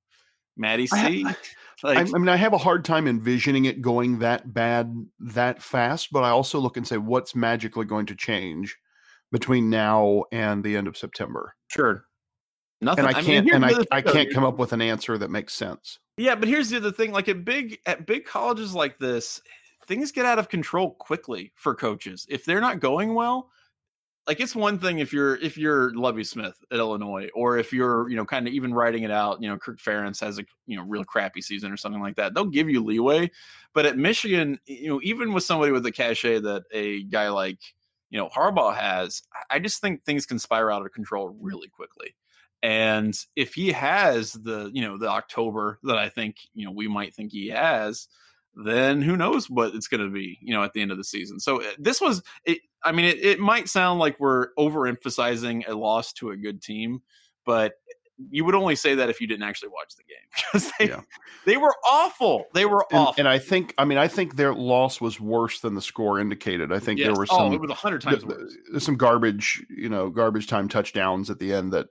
[0.55, 1.25] Matty C.
[1.25, 1.35] I,
[1.83, 5.61] like, I, I mean, I have a hard time envisioning it going that bad that
[5.61, 8.77] fast, but I also look and say, what's magically going to change
[9.31, 11.55] between now and the end of September?
[11.67, 12.05] Sure.
[12.81, 13.05] Nothing.
[13.05, 13.53] And I can't.
[13.53, 15.99] I mean, and I, I can't come up with an answer that makes sense.
[16.17, 19.41] Yeah, but here's the other thing: like at big at big colleges like this,
[19.87, 23.49] things get out of control quickly for coaches if they're not going well.
[24.27, 28.07] Like it's one thing if you're if you're Lovie Smith at Illinois, or if you're
[28.09, 29.41] you know kind of even writing it out.
[29.41, 32.33] You know, Kirk Ferentz has a you know real crappy season or something like that.
[32.33, 33.31] They'll give you leeway,
[33.73, 37.59] but at Michigan, you know, even with somebody with the cachet that a guy like
[38.09, 42.15] you know Harbaugh has, I just think things can spiral out of control really quickly.
[42.61, 46.87] And if he has the, you know, the October that I think, you know, we
[46.87, 48.07] might think he has,
[48.55, 51.03] then who knows what it's going to be, you know, at the end of the
[51.03, 51.39] season.
[51.39, 55.75] So eh, this was, it, I mean, it, it might sound like we're overemphasizing a
[55.75, 57.01] loss to a good team,
[57.45, 57.73] but
[58.29, 60.17] you would only say that if you didn't actually watch the game
[60.51, 61.01] because they, yeah.
[61.45, 62.45] they were awful.
[62.53, 63.15] They were and, awful.
[63.17, 66.73] And I think, I mean, I think their loss was worse than the score indicated.
[66.73, 67.07] I think yes.
[67.07, 68.53] there were some, oh, it was a hundred times worse.
[68.79, 71.87] Some garbage, you know, garbage time touchdowns at the end that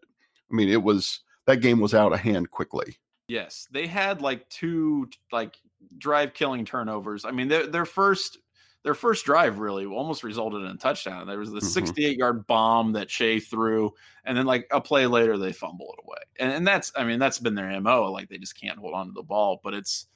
[0.50, 2.96] I mean, it was that game was out of hand quickly.
[3.28, 5.56] Yes, they had like two like
[5.98, 7.24] drive killing turnovers.
[7.24, 8.38] I mean, their their first
[8.84, 11.26] their first drive really almost resulted in a touchdown.
[11.26, 11.66] There was the mm-hmm.
[11.66, 13.92] 68 yard bomb that Shea threw,
[14.24, 16.18] and then like a play later they fumble it away.
[16.38, 18.10] And, and that's I mean that's been their mo.
[18.10, 19.60] Like they just can't hold on to the ball.
[19.62, 20.06] But it's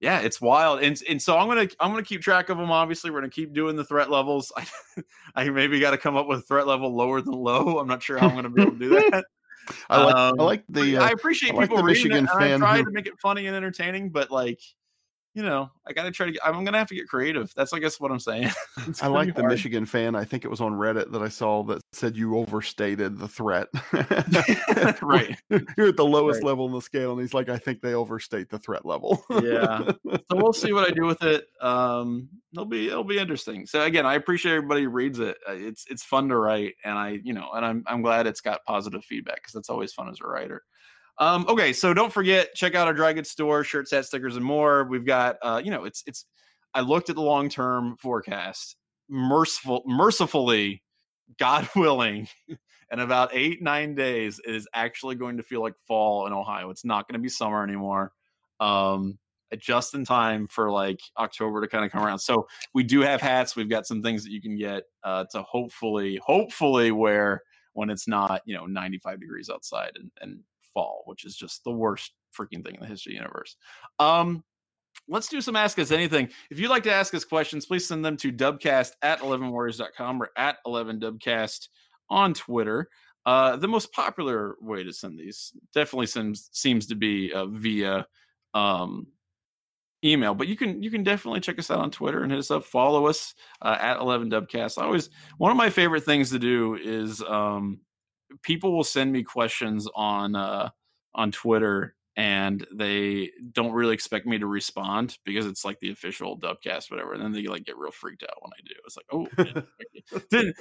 [0.00, 0.82] yeah, it's wild.
[0.82, 2.70] And and so I'm gonna I'm gonna keep track of them.
[2.70, 4.52] Obviously, we're gonna keep doing the threat levels.
[4.56, 4.66] I,
[5.34, 7.78] I maybe got to come up with a threat level lower than low.
[7.78, 9.24] I'm not sure how I'm gonna be able to do that.
[9.88, 10.96] I like, um, I like the.
[10.98, 12.54] Uh, I appreciate I like people the Michigan fan.
[12.54, 12.84] I try who...
[12.84, 14.60] to make it funny and entertaining, but like
[15.34, 17.52] you know, I got to try to get, I'm going to have to get creative.
[17.56, 18.50] That's, I guess, what I'm saying.
[19.02, 20.14] I like the Michigan fan.
[20.14, 23.66] I think it was on Reddit that I saw that said you overstated the threat.
[25.02, 25.36] right.
[25.76, 26.46] You're at the lowest right.
[26.46, 27.12] level in the scale.
[27.12, 29.24] And he's like, I think they overstate the threat level.
[29.42, 29.90] yeah.
[30.04, 31.48] So we'll see what I do with it.
[31.60, 33.66] Um, it'll be, it'll be interesting.
[33.66, 35.36] So again, I appreciate everybody reads it.
[35.48, 36.74] Uh, it's, it's fun to write.
[36.84, 39.92] And I, you know, and I'm, I'm glad it's got positive feedback because that's always
[39.92, 40.62] fun as a writer.
[41.18, 44.44] Um, okay, so don't forget, check out our dry goods store, shirts, hats, stickers, and
[44.44, 44.84] more.
[44.84, 46.26] We've got uh, you know, it's it's
[46.74, 48.76] I looked at the long-term forecast.
[49.08, 50.82] Merciful mercifully,
[51.38, 56.26] God willing, in about eight, nine days, it is actually going to feel like fall
[56.26, 56.70] in Ohio.
[56.70, 58.12] It's not going to be summer anymore.
[58.60, 59.18] Um,
[59.58, 62.18] just in time for like October to kind of come around.
[62.18, 63.54] So we do have hats.
[63.54, 68.08] We've got some things that you can get uh, to hopefully, hopefully wear when it's
[68.08, 70.40] not, you know, 95 degrees outside and, and
[70.74, 73.56] fall, which is just the worst freaking thing in the history of the universe.
[73.98, 74.44] Um,
[75.08, 76.28] let's do some Ask Us Anything.
[76.50, 80.30] If you'd like to ask us questions, please send them to dubcast at 11warriors.com or
[80.36, 81.68] at 11dubcast
[82.10, 82.88] on Twitter.
[83.26, 88.06] Uh, the most popular way to send these definitely seems seems to be uh, via
[88.52, 89.06] um,
[90.04, 92.50] email, but you can you can definitely check us out on Twitter and hit us
[92.50, 92.64] up.
[92.64, 94.76] Follow us uh, at 11 Dubcast.
[94.76, 95.08] Always
[95.38, 97.80] one of my favorite things to do is um,
[98.42, 100.70] people will send me questions on uh,
[101.14, 106.38] on Twitter and they don't really expect me to respond because it's like the official
[106.38, 107.14] dubcast, whatever.
[107.14, 108.74] And then they like get real freaked out when I do.
[108.86, 109.26] It's like, oh,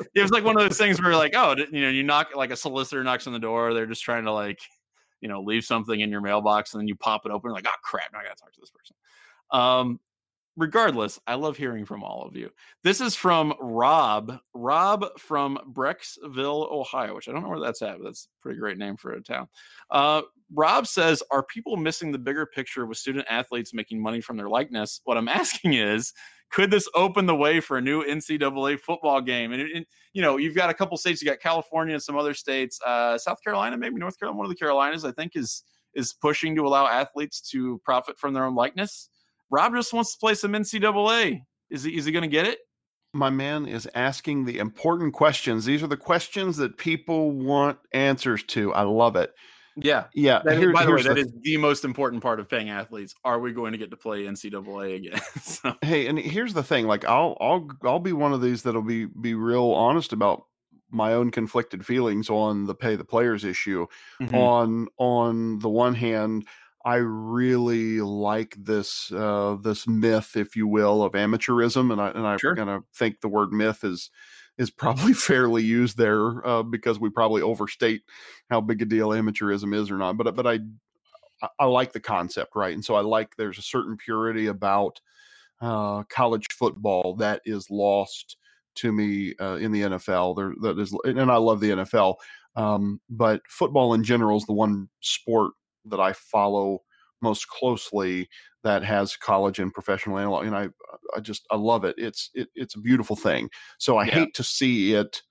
[0.16, 2.50] it was like one of those things where like, oh, you know, you knock like
[2.50, 4.60] a solicitor knocks on the door, they're just trying to like,
[5.22, 7.76] you know, leave something in your mailbox, and then you pop it open, like, oh
[7.84, 8.96] crap, now I gotta talk to this person.
[9.52, 10.00] Um,
[10.56, 12.50] regardless, I love hearing from all of you.
[12.84, 14.39] This is from Rob.
[14.54, 18.60] Rob from Brecksville, Ohio, which I don't know where that's at, but that's a pretty
[18.60, 19.48] great name for a town.
[19.89, 20.22] Uh,
[20.54, 24.50] Rob says, Are people missing the bigger picture with student athletes making money from their
[24.50, 25.02] likeness?
[25.06, 26.13] What I'm asking is,
[26.52, 29.54] could this open the way for a new NCAA football game?
[29.54, 32.36] And, and you know, you've got a couple states, you got California and some other
[32.36, 35.63] states, uh, South Carolina, maybe North Carolina, one of the Carolinas, I think is
[35.96, 39.10] is pushing to allow athletes to profit from their own likeness.
[39.54, 41.44] Rob just wants to play some NCAA.
[41.70, 42.58] Is he is he going to get it?
[43.13, 45.63] My man is asking the important questions.
[45.63, 48.74] These are the questions that people want answers to.
[48.74, 49.32] I love it.
[49.76, 50.42] Yeah, yeah.
[50.44, 53.13] That, Here, by the way, that the, is the most important part of paying athletes.
[53.24, 55.22] Are we going to get to play NCAA again?
[55.42, 55.76] so.
[55.82, 59.06] Hey, and here's the thing: like, I'll I'll I'll be one of these that'll be
[59.06, 60.46] be real honest about
[60.89, 63.86] my own conflicted feelings on the pay the players issue.
[64.20, 64.36] Mm-hmm.
[64.36, 66.48] On on the one hand,
[66.86, 72.28] I really like this uh, this myth, if you will, of amateurism, and I and
[72.28, 72.56] I sure.
[72.56, 74.10] kind of think the word myth is
[74.58, 78.02] is probably fairly used there uh, because we probably overstate
[78.50, 80.17] how big a deal amateurism is or not.
[80.17, 80.60] But but I
[81.60, 82.74] I like the concept, right?
[82.74, 85.00] And so I like there's a certain purity about
[85.62, 88.38] uh, college football that is lost
[88.76, 90.36] to me uh, in the NFL.
[90.36, 92.15] There that is, and I love the NFL,
[92.58, 95.54] um, but football in general is the one sport
[95.86, 96.80] that I follow
[97.22, 98.28] most closely
[98.63, 100.69] that has college and professional analog and I
[101.15, 101.96] I just I love it.
[101.98, 103.50] It's it, it's a beautiful thing.
[103.78, 104.13] So I yeah.
[104.13, 105.22] hate to see it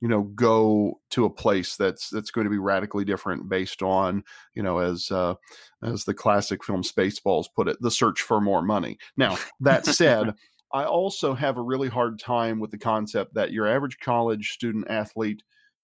[0.00, 4.22] you know go to a place that's that's going to be radically different based on
[4.54, 5.34] you know as uh
[5.82, 10.34] as the classic film spaceballs put it the search for more money now that said
[10.72, 14.88] i also have a really hard time with the concept that your average college student
[14.90, 15.42] athlete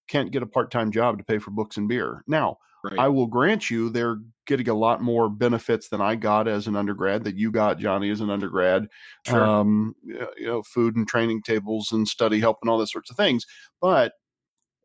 [0.08, 2.56] can't get a part-time job to pay for books and beer now
[2.90, 2.98] Right.
[3.00, 6.76] I will grant you they're getting a lot more benefits than I got as an
[6.76, 8.86] undergrad, that you got, Johnny, as an undergrad.
[9.26, 9.44] Sure.
[9.44, 13.16] Um, you know, food and training tables and study help and all those sorts of
[13.16, 13.44] things.
[13.80, 14.12] But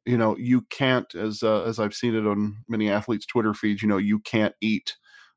[0.06, 3.84] you know, you can't, as uh, as I've seen it on many athletes' Twitter feeds,
[3.84, 4.96] you know, you can't eat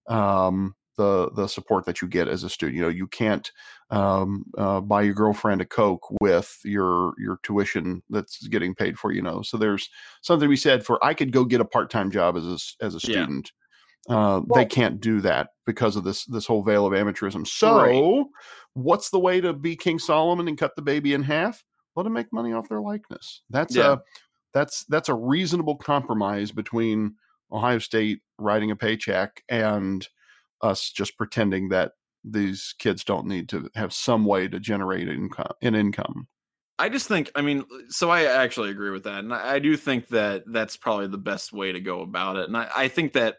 [0.08, 2.76] um, the the support that you get as a student.
[2.76, 3.50] You know, you can't
[3.90, 9.12] um, uh, buy your girlfriend a coke with your your tuition that's getting paid for.
[9.12, 9.88] You know, so there's
[10.22, 12.84] something to be said for I could go get a part time job as a,
[12.84, 13.50] as a student.
[13.50, 13.60] Yeah.
[14.06, 17.46] Uh, well, they can't do that because of this this whole veil of amateurism.
[17.46, 18.26] So, right.
[18.74, 21.64] what's the way to be King Solomon and cut the baby in half?
[21.96, 23.42] Let them make money off their likeness.
[23.48, 23.94] That's yeah.
[23.94, 23.98] a
[24.52, 27.14] that's that's a reasonable compromise between
[27.50, 30.06] Ohio State writing a paycheck and
[30.64, 31.92] us just pretending that
[32.24, 36.26] these kids don't need to have some way to generate income an income.
[36.78, 39.58] I just think, I mean, uh, so I actually agree with that, and I, I
[39.60, 42.48] do think that that's probably the best way to go about it.
[42.48, 43.36] And I, I think that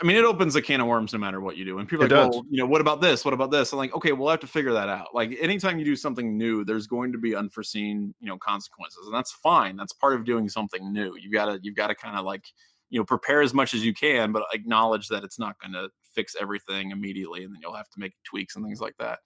[0.00, 1.78] I mean, it opens a can of worms no matter what you do.
[1.78, 2.34] And people are It like, does.
[2.36, 3.24] well, you know, what about this?
[3.24, 3.72] What about this?
[3.72, 5.08] I'm like, okay, we'll have to figure that out.
[5.14, 9.06] Like anytime you do something new, there's going to be unforeseen, you know, consequences.
[9.06, 9.76] And that's fine.
[9.76, 11.16] That's part of doing something new.
[11.16, 12.44] You've gotta, you've got to kind of like,
[12.90, 15.88] you know, prepare as much as you can, but acknowledge that it's not going to
[16.14, 17.44] fix everything immediately.
[17.44, 19.18] And then you'll have to make tweaks and things like that.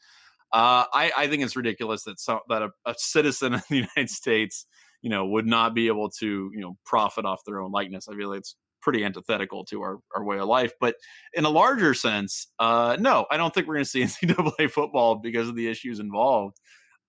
[0.52, 4.10] Uh, I, I think it's ridiculous that some, that a, a citizen of the United
[4.10, 4.66] States,
[5.02, 8.08] you know, would not be able to, you know, profit off their own likeness.
[8.08, 10.72] I feel like it's pretty antithetical to our, our way of life.
[10.78, 10.94] But
[11.32, 15.16] in a larger sense, uh, no, I don't think we're going to see NCAA football
[15.16, 16.60] because of the issues involved.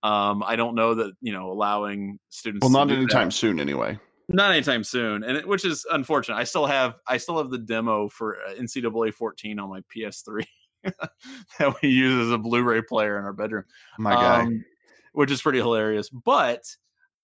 [0.02, 2.62] Um, I don't know that you know allowing students.
[2.62, 3.98] Well, not anytime that- soon, anyway.
[4.28, 6.36] Not anytime soon, and it, which is unfortunate.
[6.36, 10.44] I still have I still have the demo for uh, NCAA 14 on my PS3
[10.84, 13.64] that we use as a Blu-ray player in our bedroom
[13.98, 14.42] My guy.
[14.42, 14.64] um,
[15.12, 16.10] which is pretty hilarious.
[16.10, 16.64] But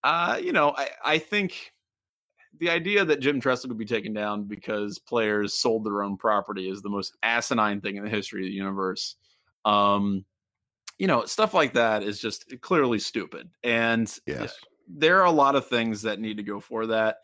[0.05, 1.73] uh, you know, I, I think
[2.61, 6.71] the idea that Jim Tressel could be taken down because players sold their own property
[6.71, 9.17] is the most asinine thing in the history of the universe.
[9.65, 10.25] Um,
[10.99, 13.51] you know, stuff like that is just clearly stupid.
[13.65, 14.55] And yes.
[14.88, 17.18] There are a lot of things that need to go for that.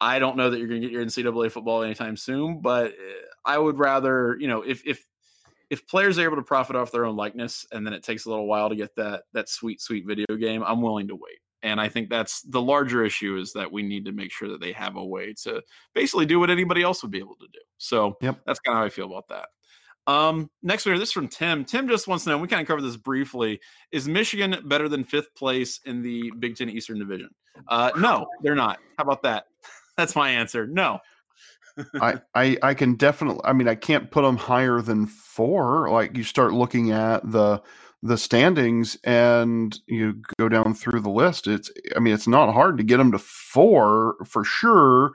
[0.00, 3.24] I don't know that you're going to get your NCAA football anytime soon, but uh,
[3.44, 5.06] I would rather, you know, if if
[5.70, 8.30] if players are able to profit off their own likeness and then it takes a
[8.30, 11.38] little while to get that that sweet sweet video game, I'm willing to wait.
[11.62, 14.60] And I think that's the larger issue is that we need to make sure that
[14.60, 15.62] they have a way to
[15.94, 17.60] basically do what anybody else would be able to do.
[17.78, 18.40] So Yep.
[18.46, 19.48] that's kind of how I feel about that.
[20.06, 21.64] Um, next one, this is from Tim.
[21.64, 22.38] Tim just wants to know.
[22.38, 23.60] We kind of covered this briefly.
[23.90, 27.30] Is Michigan better than fifth place in the Big Ten Eastern Division?
[27.68, 28.78] Uh, no, they're not.
[28.98, 29.46] How about that?
[29.96, 30.66] That's my answer.
[30.66, 30.98] No.
[32.00, 33.40] I, I I can definitely.
[33.44, 35.90] I mean, I can't put them higher than four.
[35.90, 37.62] Like you start looking at the
[38.02, 41.48] the standings and you go down through the list.
[41.48, 41.70] It's.
[41.96, 45.12] I mean, it's not hard to get them to four for sure.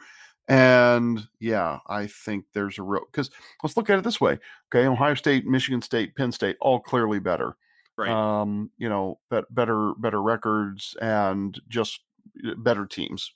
[0.50, 3.30] And yeah, I think there's a real because
[3.62, 4.40] let's look at it this way.
[4.74, 7.56] Okay, Ohio State, Michigan State, Penn State, all clearly better.
[7.96, 8.10] Right.
[8.10, 12.00] Um, you know, bet, better better records and just
[12.48, 13.32] uh, better teams.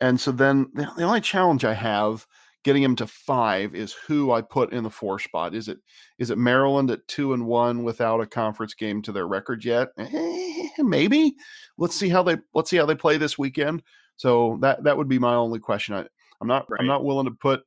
[0.00, 2.24] And so then the, the only challenge I have
[2.62, 5.56] getting him to five is who I put in the four spot.
[5.56, 5.78] Is it
[6.18, 9.88] is it Maryland at two and one without a conference game to their record yet?
[9.98, 11.34] Eh, maybe.
[11.78, 13.82] Let's see how they let's see how they play this weekend.
[14.14, 15.96] So that that would be my only question.
[15.96, 16.06] I,
[16.40, 16.80] I'm not Right.
[16.80, 17.62] I'm not willing to put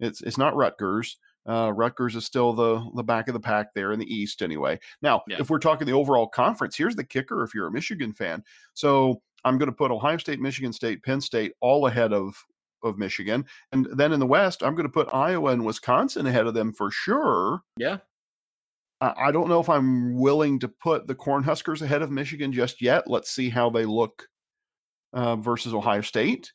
[0.00, 1.18] it's it's not Rutgers.
[1.46, 4.78] Uh, Rutgers is still the the back of the pack there in the East anyway.
[5.02, 5.36] Now, Yeah.
[5.40, 7.42] if we're talking the overall conference, here's the kicker.
[7.44, 11.20] If you're a Michigan fan, so I'm going to put Ohio State, Michigan State, Penn
[11.20, 12.34] State all ahead of
[12.82, 16.46] of Michigan, and then in the West, I'm going to put Iowa and Wisconsin ahead
[16.46, 17.60] of them for sure.
[17.76, 17.98] Yeah.
[19.00, 22.80] I I don't know if I'm willing to put the Cornhuskers ahead of Michigan just
[22.82, 23.04] yet.
[23.06, 24.28] Let's see how they look
[25.12, 26.52] uh, versus Ohio State.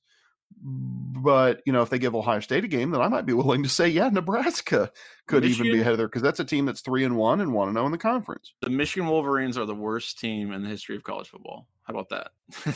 [0.61, 3.63] But you know, if they give Ohio State a game, then I might be willing
[3.63, 4.91] to say, yeah, Nebraska
[5.27, 7.53] could even be ahead of there because that's a team that's three and one and
[7.53, 8.53] one and zero in the conference.
[8.61, 11.67] The Michigan Wolverines are the worst team in the history of college football.
[11.83, 12.31] How about that?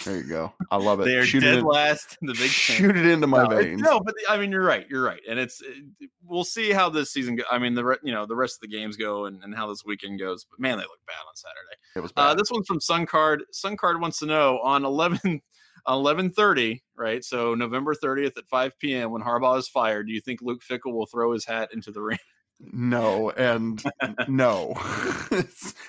[0.05, 0.53] There you go.
[0.71, 1.05] I love it.
[1.05, 3.57] they are shoot it dead in, last in the Big shoot it into my no,
[3.57, 3.81] veins.
[3.81, 4.87] No, but the- I mean, you're right.
[4.89, 7.35] You're right, and it's it- we'll see how this season.
[7.35, 9.53] Go, I mean, the re- you know the rest of the games go and, and
[9.53, 10.45] how this weekend goes.
[10.49, 11.77] But man, they look bad on Saturday.
[11.95, 12.39] It was Uh, bad.
[12.39, 13.41] this one's from Suncard.
[13.53, 15.41] Suncard wants to know on 11 on
[15.87, 17.23] 11:30, right?
[17.23, 19.11] So November 30th at 5 p.m.
[19.11, 22.01] when Harbaugh is fired, do you think Luke Fickell will throw his hat into the
[22.01, 22.19] ring?
[22.71, 23.83] no, and
[24.27, 24.73] no.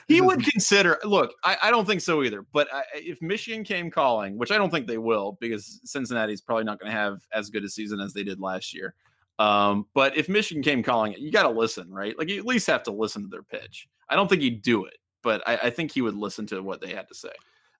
[0.09, 0.99] He would consider.
[1.05, 2.43] Look, I, I don't think so either.
[2.53, 6.65] But I, if Michigan came calling, which I don't think they will, because Cincinnati's probably
[6.65, 8.95] not going to have as good a season as they did last year.
[9.39, 12.17] Um, but if Michigan came calling, you got to listen, right?
[12.19, 13.89] Like you at least have to listen to their pitch.
[14.09, 16.81] I don't think he'd do it, but I, I think he would listen to what
[16.81, 17.33] they had to say.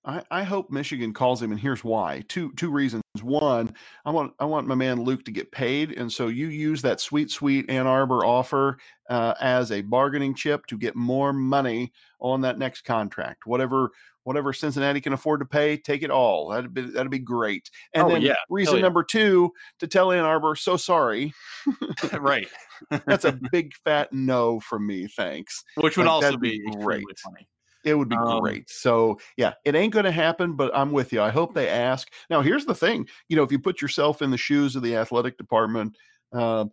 [0.07, 2.25] I, I hope Michigan calls him, and here's why.
[2.29, 3.03] Two two reasons.
[3.23, 6.83] One, I want I want my man Luke to get paid, and so you use
[6.83, 8.77] that sweet sweet Ann Arbor offer
[9.09, 13.47] uh, as a bargaining chip to get more money on that next contract.
[13.47, 13.91] Whatever
[14.25, 16.49] whatever Cincinnati can afford to pay, take it all.
[16.49, 17.71] That'd be that'd be great.
[17.95, 18.35] And Oh, then yeah.
[18.51, 18.83] reason yeah.
[18.83, 21.33] number two to tell Ann Arbor, so sorry.
[22.19, 22.49] right.
[23.07, 25.07] That's a big fat no from me.
[25.07, 25.63] Thanks.
[25.77, 27.05] Which would Like, also be be great.
[27.23, 27.47] funny.
[27.85, 28.71] It would be Um, great.
[28.71, 31.21] So yeah, it ain't going to happen, but I'm with you.
[31.21, 32.11] I hope they ask.
[32.31, 34.97] Now, here's the thing: you know, if you put yourself in the shoes of the
[34.97, 35.97] athletic department,
[36.35, 36.71] um,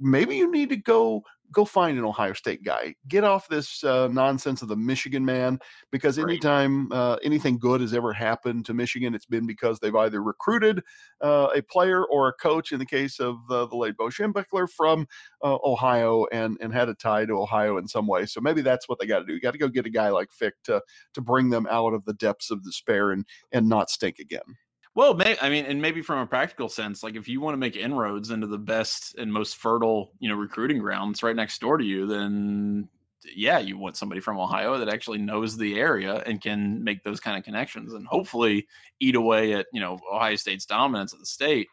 [0.00, 2.94] maybe you need to go go find an Ohio State guy.
[3.08, 5.58] Get off this uh, nonsense of the Michigan man,
[5.90, 10.22] because anytime uh, anything good has ever happened to Michigan, it's been because they've either
[10.22, 10.82] recruited
[11.22, 12.72] uh, a player or a coach.
[12.72, 15.06] In the case of uh, the late Bo Schembechler from
[15.42, 18.26] uh, Ohio and and had a tie to Ohio in some way.
[18.26, 19.32] So maybe that's what they got to do.
[19.32, 20.82] You got to go get a guy like Fick to
[21.14, 24.56] to bring them out of the depths of despair and and not stink again.
[24.94, 27.58] Well, may, I mean, and maybe from a practical sense, like if you want to
[27.58, 31.78] make inroads into the best and most fertile, you know, recruiting grounds right next door
[31.78, 32.88] to you, then
[33.34, 37.20] yeah, you want somebody from Ohio that actually knows the area and can make those
[37.20, 38.66] kind of connections and hopefully
[39.00, 41.68] eat away at, you know, Ohio State's dominance of the state.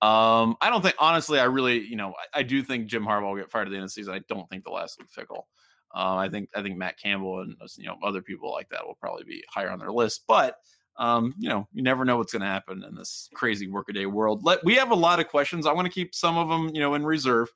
[0.00, 3.30] Um, I don't think, honestly, I really, you know, I, I, do think Jim Harbaugh
[3.30, 4.14] will get fired at the end of the season.
[4.14, 5.44] I don't think the last Luke Fickell.
[5.94, 8.94] Uh, I think I think Matt Campbell and you know other people like that will
[8.94, 10.24] probably be higher on their list.
[10.26, 10.56] But
[10.96, 14.44] um, you know, you never know what's going to happen in this crazy workaday world.
[14.44, 15.66] Let we have a lot of questions.
[15.66, 17.50] I want to keep some of them, you know, in reserve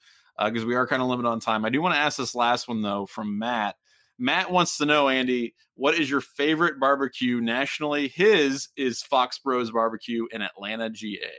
[0.44, 1.64] because uh, we are kind of limited on time.
[1.64, 3.76] I do want to ask this last one though from Matt.
[4.18, 8.08] Matt wants to know, Andy, what is your favorite barbecue nationally?
[8.08, 11.30] His is Fox Bros Barbecue in Atlanta, GA.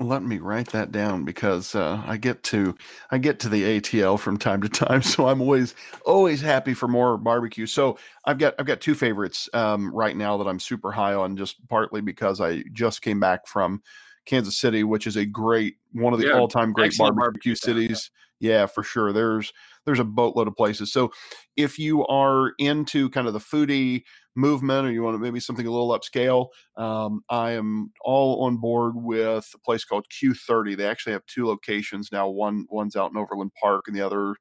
[0.00, 2.74] Let me write that down because uh, I get to
[3.12, 5.74] I get to the ATL from time to time, so I'm always
[6.04, 7.66] always happy for more barbecue.
[7.66, 11.36] So I've got I've got two favorites um, right now that I'm super high on,
[11.36, 13.82] just partly because I just came back from
[14.26, 17.54] Kansas City, which is a great one of the yeah, all time great barbecue, barbecue
[17.54, 18.10] cities.
[18.12, 19.12] Yeah yeah, for sure.
[19.12, 19.52] There's
[19.86, 20.92] there's a boatload of places.
[20.92, 21.12] So
[21.56, 24.02] if you are into kind of the foodie
[24.36, 28.56] movement or you want to maybe something a little upscale, um, I am all on
[28.56, 30.76] board with a place called Q30.
[30.76, 32.28] They actually have two locations now.
[32.28, 34.36] One one's out in Overland Park and the other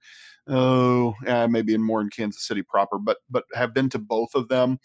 [0.47, 4.35] oh yeah, maybe in more in Kansas City proper, but but have been to both
[4.35, 4.79] of them.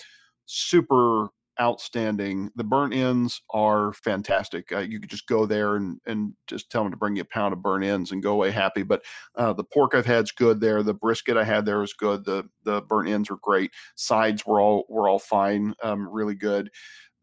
[0.46, 1.28] Super
[1.60, 2.50] outstanding.
[2.56, 4.70] The burnt ends are fantastic.
[4.72, 7.26] Uh, you could just go there and and just tell them to bring you a
[7.26, 8.82] pound of burnt ends and go away happy.
[8.82, 9.04] But
[9.36, 10.82] uh, the pork I've had is good there.
[10.82, 12.24] The brisket I had there was good.
[12.24, 13.72] The the burnt ends were great.
[13.96, 16.70] Sides were all were all fine, um, really good.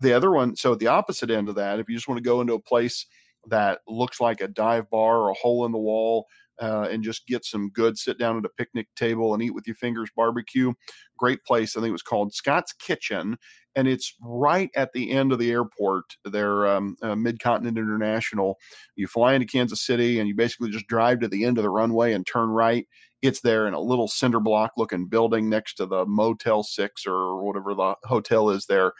[0.01, 2.41] The other one, so the opposite end of that, if you just want to go
[2.41, 3.05] into a place
[3.47, 6.27] that looks like a dive bar or a hole in the wall
[6.61, 9.67] uh, and just get some good sit down at a picnic table and eat with
[9.67, 10.73] your fingers barbecue.
[11.17, 11.75] Great place.
[11.75, 13.37] I think it was called Scott's Kitchen,
[13.75, 16.05] and it's right at the end of the airport.
[16.23, 18.57] There, um, uh, International.
[18.95, 21.69] You fly into Kansas City and you basically just drive to the end of the
[21.69, 22.87] runway and turn right.
[23.21, 27.43] It's there in a little cinder block looking building next to the Motel Six or
[27.43, 28.93] whatever the hotel is there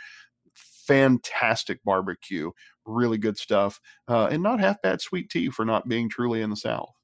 [0.86, 2.51] fantastic barbecue,
[2.86, 6.49] really good stuff, uh, and not half bad sweet tea for not being truly in
[6.49, 6.95] the South.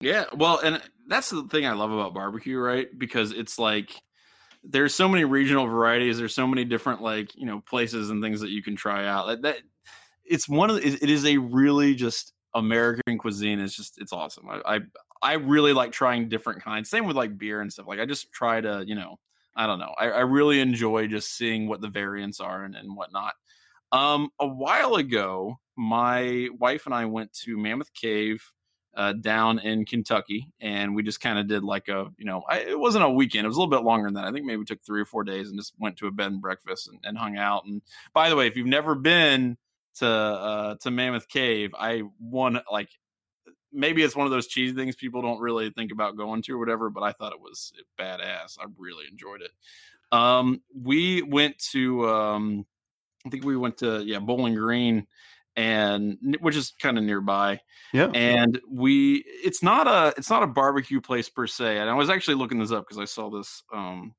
[0.00, 2.86] Yeah, well, and that's the thing I love about barbecue, right?
[2.96, 4.00] Because it's like
[4.62, 6.18] there's so many regional varieties.
[6.18, 9.42] There's so many different like you know places and things that you can try out.
[9.42, 9.58] That,
[10.24, 13.60] it's one of the, it is a really just American cuisine.
[13.60, 14.48] It's just it's awesome.
[14.48, 14.80] I, I
[15.22, 16.90] I really like trying different kinds.
[16.90, 17.88] Same with like beer and stuff.
[17.88, 19.18] Like I just try to you know
[19.56, 19.94] I don't know.
[19.98, 23.32] I, I really enjoy just seeing what the variants are and, and whatnot.
[23.90, 28.42] Um, a while ago, my wife and I went to Mammoth Cave
[28.94, 32.60] uh, down in Kentucky, and we just kind of did like a, you know, I,
[32.60, 34.24] it wasn't a weekend; it was a little bit longer than that.
[34.24, 36.32] I think maybe we took three or four days and just went to a bed
[36.32, 37.64] and breakfast and, and hung out.
[37.64, 37.82] And
[38.12, 39.56] by the way, if you've never been
[39.96, 42.88] to uh, to Mammoth Cave, I want like
[43.72, 46.58] maybe it's one of those cheesy things people don't really think about going to or
[46.58, 48.58] whatever, but I thought it was badass.
[48.60, 49.50] I really enjoyed it.
[50.10, 52.66] Um, we went to um,
[53.26, 55.06] I think we went to yeah Bowling Green
[55.58, 57.60] and which is kind of nearby.
[57.92, 58.10] Yeah.
[58.14, 61.78] And we it's not a it's not a barbecue place per se.
[61.78, 64.14] And I was actually looking this up because I saw this um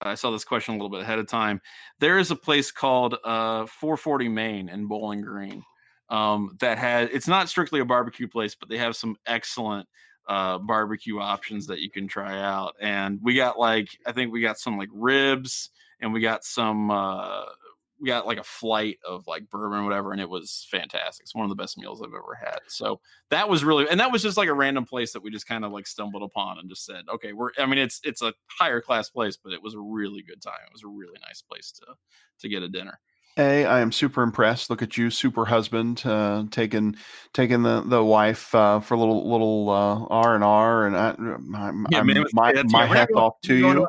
[0.00, 1.60] I saw this question a little bit ahead of time.
[1.98, 5.64] There is a place called uh 440 Main in Bowling Green.
[6.10, 9.88] Um that has it's not strictly a barbecue place, but they have some excellent
[10.28, 12.76] uh barbecue options that you can try out.
[12.80, 15.70] And we got like I think we got some like ribs
[16.00, 17.46] and we got some uh
[18.00, 21.24] we got like a flight of like bourbon or whatever, and it was fantastic.
[21.24, 22.60] It's one of the best meals I've ever had.
[22.68, 25.46] So that was really, and that was just like a random place that we just
[25.46, 27.50] kind of like stumbled upon and just said, okay, we're.
[27.58, 30.54] I mean, it's it's a higher class place, but it was a really good time.
[30.66, 31.86] It was a really nice place to
[32.40, 32.98] to get a dinner.
[33.36, 34.70] Hey, I am super impressed.
[34.70, 36.96] Look at you, super husband, uh, taking
[37.34, 41.14] taking the the wife uh, for a little little uh, R and R, and I,
[41.90, 43.86] yeah, man, my my hat off to you.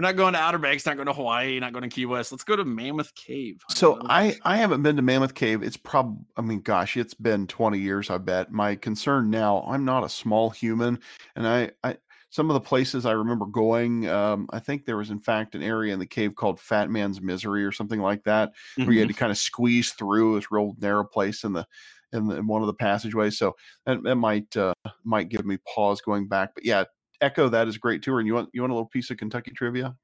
[0.00, 2.32] We're not going to Outer Banks, not going to Hawaii, not going to Key West.
[2.32, 3.62] Let's go to Mammoth Cave.
[3.68, 5.62] So I I haven't been to Mammoth Cave.
[5.62, 8.50] It's probably I mean, gosh, it's been 20 years, I bet.
[8.50, 11.00] My concern now, I'm not a small human,
[11.36, 11.98] and I I
[12.30, 15.62] some of the places I remember going, um, I think there was in fact an
[15.62, 18.84] area in the cave called Fat Man's Misery or something like that, mm-hmm.
[18.84, 19.16] where you had mm-hmm.
[19.16, 21.66] to kind of squeeze through this real narrow place in the
[22.14, 23.36] in, the, in one of the passageways.
[23.36, 24.72] So that, that might uh,
[25.04, 26.54] might give me pause going back.
[26.54, 26.84] But yeah,
[27.20, 28.18] echo that is great too.
[28.18, 29.96] And you want you want a little piece of Kentucky trivia?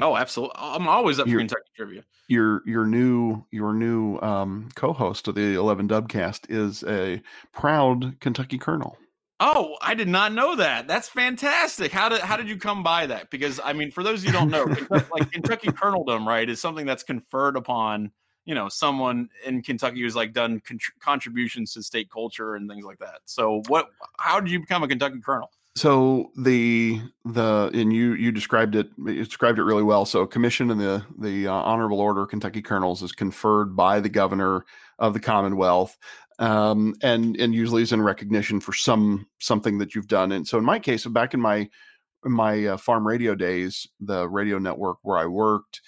[0.00, 0.54] Oh, absolutely!
[0.58, 2.04] I'm always up your, for Kentucky trivia.
[2.28, 7.20] Your your new your new um, co-host of the Eleven Dubcast is a
[7.52, 8.96] proud Kentucky Colonel.
[9.40, 10.88] Oh, I did not know that.
[10.88, 11.92] That's fantastic.
[11.92, 13.30] How did how did you come by that?
[13.30, 17.04] Because I mean, for those you don't know, like Kentucky Coloneldom, right, is something that's
[17.04, 18.10] conferred upon
[18.44, 22.84] you know someone in Kentucky who's like done con- contributions to state culture and things
[22.84, 23.20] like that.
[23.26, 23.90] So what?
[24.18, 25.50] How did you become a Kentucky Colonel?
[25.78, 30.04] So the the and you you described it you described it really well.
[30.04, 34.08] So commission in the the uh, honorable order of Kentucky Colonels is conferred by the
[34.08, 34.64] governor
[34.98, 35.96] of the Commonwealth,
[36.40, 40.32] um, and and usually is in recognition for some something that you've done.
[40.32, 41.68] And so in my case, back in my
[42.24, 45.80] in my uh, farm radio days, the radio network where I worked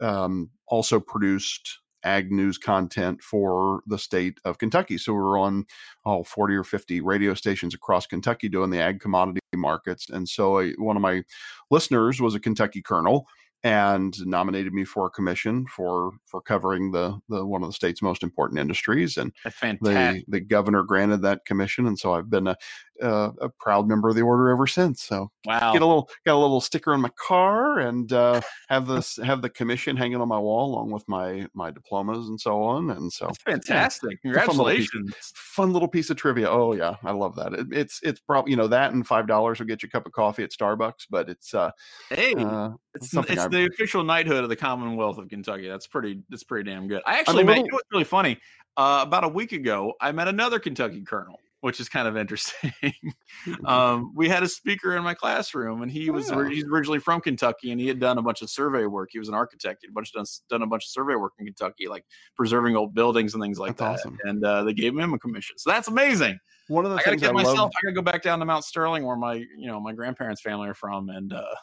[0.00, 4.98] um, also produced ag news content for the state of Kentucky.
[4.98, 5.66] So we were on
[6.04, 10.08] all 40 or 50 radio stations across Kentucky doing the ag commodity markets.
[10.10, 11.22] And so I, one of my
[11.70, 13.26] listeners was a Kentucky colonel
[13.64, 18.02] and nominated me for a commission for for covering the the one of the state's
[18.02, 19.32] most important industries and
[19.80, 22.56] the the governor granted that commission and so I've been a
[23.02, 26.34] uh, a proud member of the order ever since so wow get a little got
[26.34, 30.28] a little sticker on my car and uh, have this have the commission hanging on
[30.28, 34.18] my wall along with my my diplomas and so on and so That's fantastic yeah,
[34.22, 37.66] congratulations fun little, piece, fun little, piece, of trivia oh yeah I love that it,
[37.72, 40.12] it's it's probably you know that and five dollars will get you a cup of
[40.12, 41.70] coffee at Starbucks but it's uh
[42.10, 45.68] hey uh, it's, it's the official knighthood of the Commonwealth of Kentucky.
[45.68, 46.22] That's pretty.
[46.28, 47.02] That's pretty damn good.
[47.06, 47.52] I actually met.
[47.52, 47.64] Little...
[47.64, 48.38] You know what's really funny?
[48.76, 52.74] Uh, about a week ago, I met another Kentucky colonel, which is kind of interesting.
[53.64, 56.44] um, we had a speaker in my classroom, and he was oh.
[56.44, 59.08] he's originally from Kentucky, and he had done a bunch of survey work.
[59.10, 59.78] He was an architect.
[59.80, 62.04] He had a bunch done, done a bunch of survey work in Kentucky, like
[62.36, 64.08] preserving old buildings and things like that's that.
[64.10, 64.18] Awesome.
[64.24, 65.56] And uh, they gave him a commission.
[65.56, 66.38] So that's amazing.
[66.68, 67.58] One of the I things gotta get I myself.
[67.58, 67.70] love...
[67.78, 70.68] I gotta go back down to Mount Sterling, where my you know my grandparents' family
[70.68, 71.32] are from, and.
[71.32, 71.54] Uh,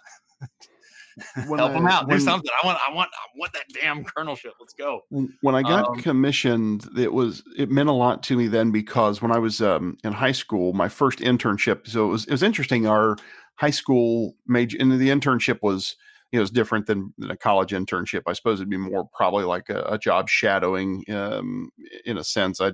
[1.36, 2.08] help I, them out.
[2.08, 2.50] When, Do something.
[2.62, 2.80] I want.
[2.88, 3.10] I want.
[3.14, 4.52] I want that damn colonelship.
[4.60, 5.02] Let's go.
[5.42, 9.22] When I got um, commissioned, it was it meant a lot to me then because
[9.22, 11.88] when I was um, in high school, my first internship.
[11.88, 12.88] So it was it was interesting.
[12.88, 13.18] Our
[13.56, 15.96] high school major and the internship was
[16.32, 18.22] you know, it's different than, than, a college internship.
[18.26, 21.72] I suppose it'd be more probably like a, a job shadowing um,
[22.06, 22.62] in a sense.
[22.62, 22.72] I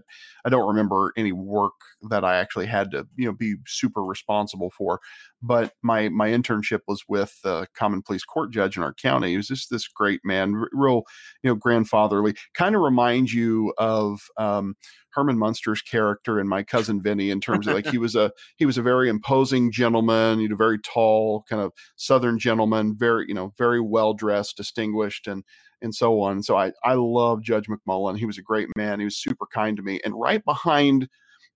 [0.47, 1.73] I don't remember any work
[2.09, 5.01] that I actually had to you know be super responsible for.
[5.41, 9.31] But my my internship was with the common pleas court judge in our county.
[9.31, 11.03] He was just this great man, real
[11.43, 12.33] you know grandfatherly.
[12.53, 14.75] Kind of reminds you of um,
[15.11, 18.65] Herman Munster's character and my cousin Vinny in terms of like he was a he
[18.65, 23.33] was a very imposing gentleman, you know, very tall, kind of southern gentleman, very you
[23.33, 25.43] know very well dressed, distinguished, and
[25.81, 26.43] and so on.
[26.43, 28.17] So I I love Judge McMullen.
[28.17, 28.99] He was a great man.
[28.99, 29.99] He was super kind to me.
[30.03, 31.07] And right behind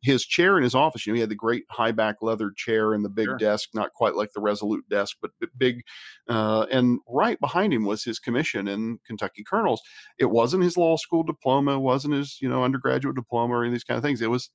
[0.04, 2.94] his chair in his office, you know, he had the great high back leather chair
[2.94, 3.38] and the big sure.
[3.38, 5.84] desk, not quite like the Resolute desk, but big.
[6.28, 9.82] Uh, and right behind him was his commission in Kentucky Colonels.
[10.20, 13.74] It wasn't his law school diploma, wasn't his you know undergraduate diploma or any of
[13.74, 14.22] these kind of things.
[14.22, 14.50] It was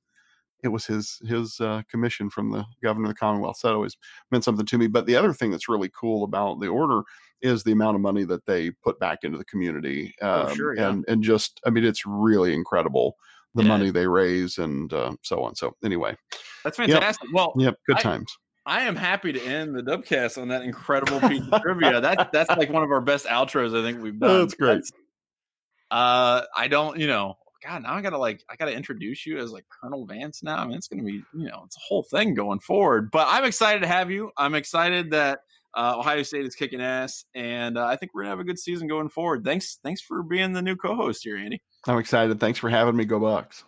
[0.63, 3.59] it was his his uh, commission from the governor of the Commonwealth.
[3.59, 3.97] So that always
[4.31, 4.87] meant something to me.
[4.87, 7.03] But the other thing that's really cool about the order
[7.43, 10.15] is the amount of money that they put back into the community.
[10.23, 10.91] Um, oh, sure, yeah.
[10.91, 13.17] and and just I mean it's really incredible
[13.55, 13.69] the yeah.
[13.69, 15.55] money they raise and uh, so on.
[15.55, 16.17] So anyway,
[16.63, 17.29] that's fantastic.
[17.29, 17.35] Yep.
[17.35, 18.37] Well, yep, good I, times.
[18.67, 22.01] I am happy to end the Dubcast on that incredible piece of trivia.
[22.01, 24.41] That that's like one of our best outros I think we've done.
[24.41, 24.75] That's great.
[24.75, 24.91] That's,
[25.91, 29.53] uh, I don't, you know, God, now I gotta like I gotta introduce you as
[29.53, 30.57] like Colonel Vance now.
[30.57, 33.11] I mean, it's gonna be, you know, it's a whole thing going forward.
[33.11, 34.31] But I'm excited to have you.
[34.37, 35.41] I'm excited that
[35.77, 38.59] uh, Ohio State is kicking ass, and uh, I think we're gonna have a good
[38.59, 39.45] season going forward.
[39.45, 41.63] Thanks, thanks for being the new co-host here, Andy.
[41.87, 42.41] I'm excited.
[42.41, 43.05] Thanks for having me.
[43.05, 43.65] Go Bucks.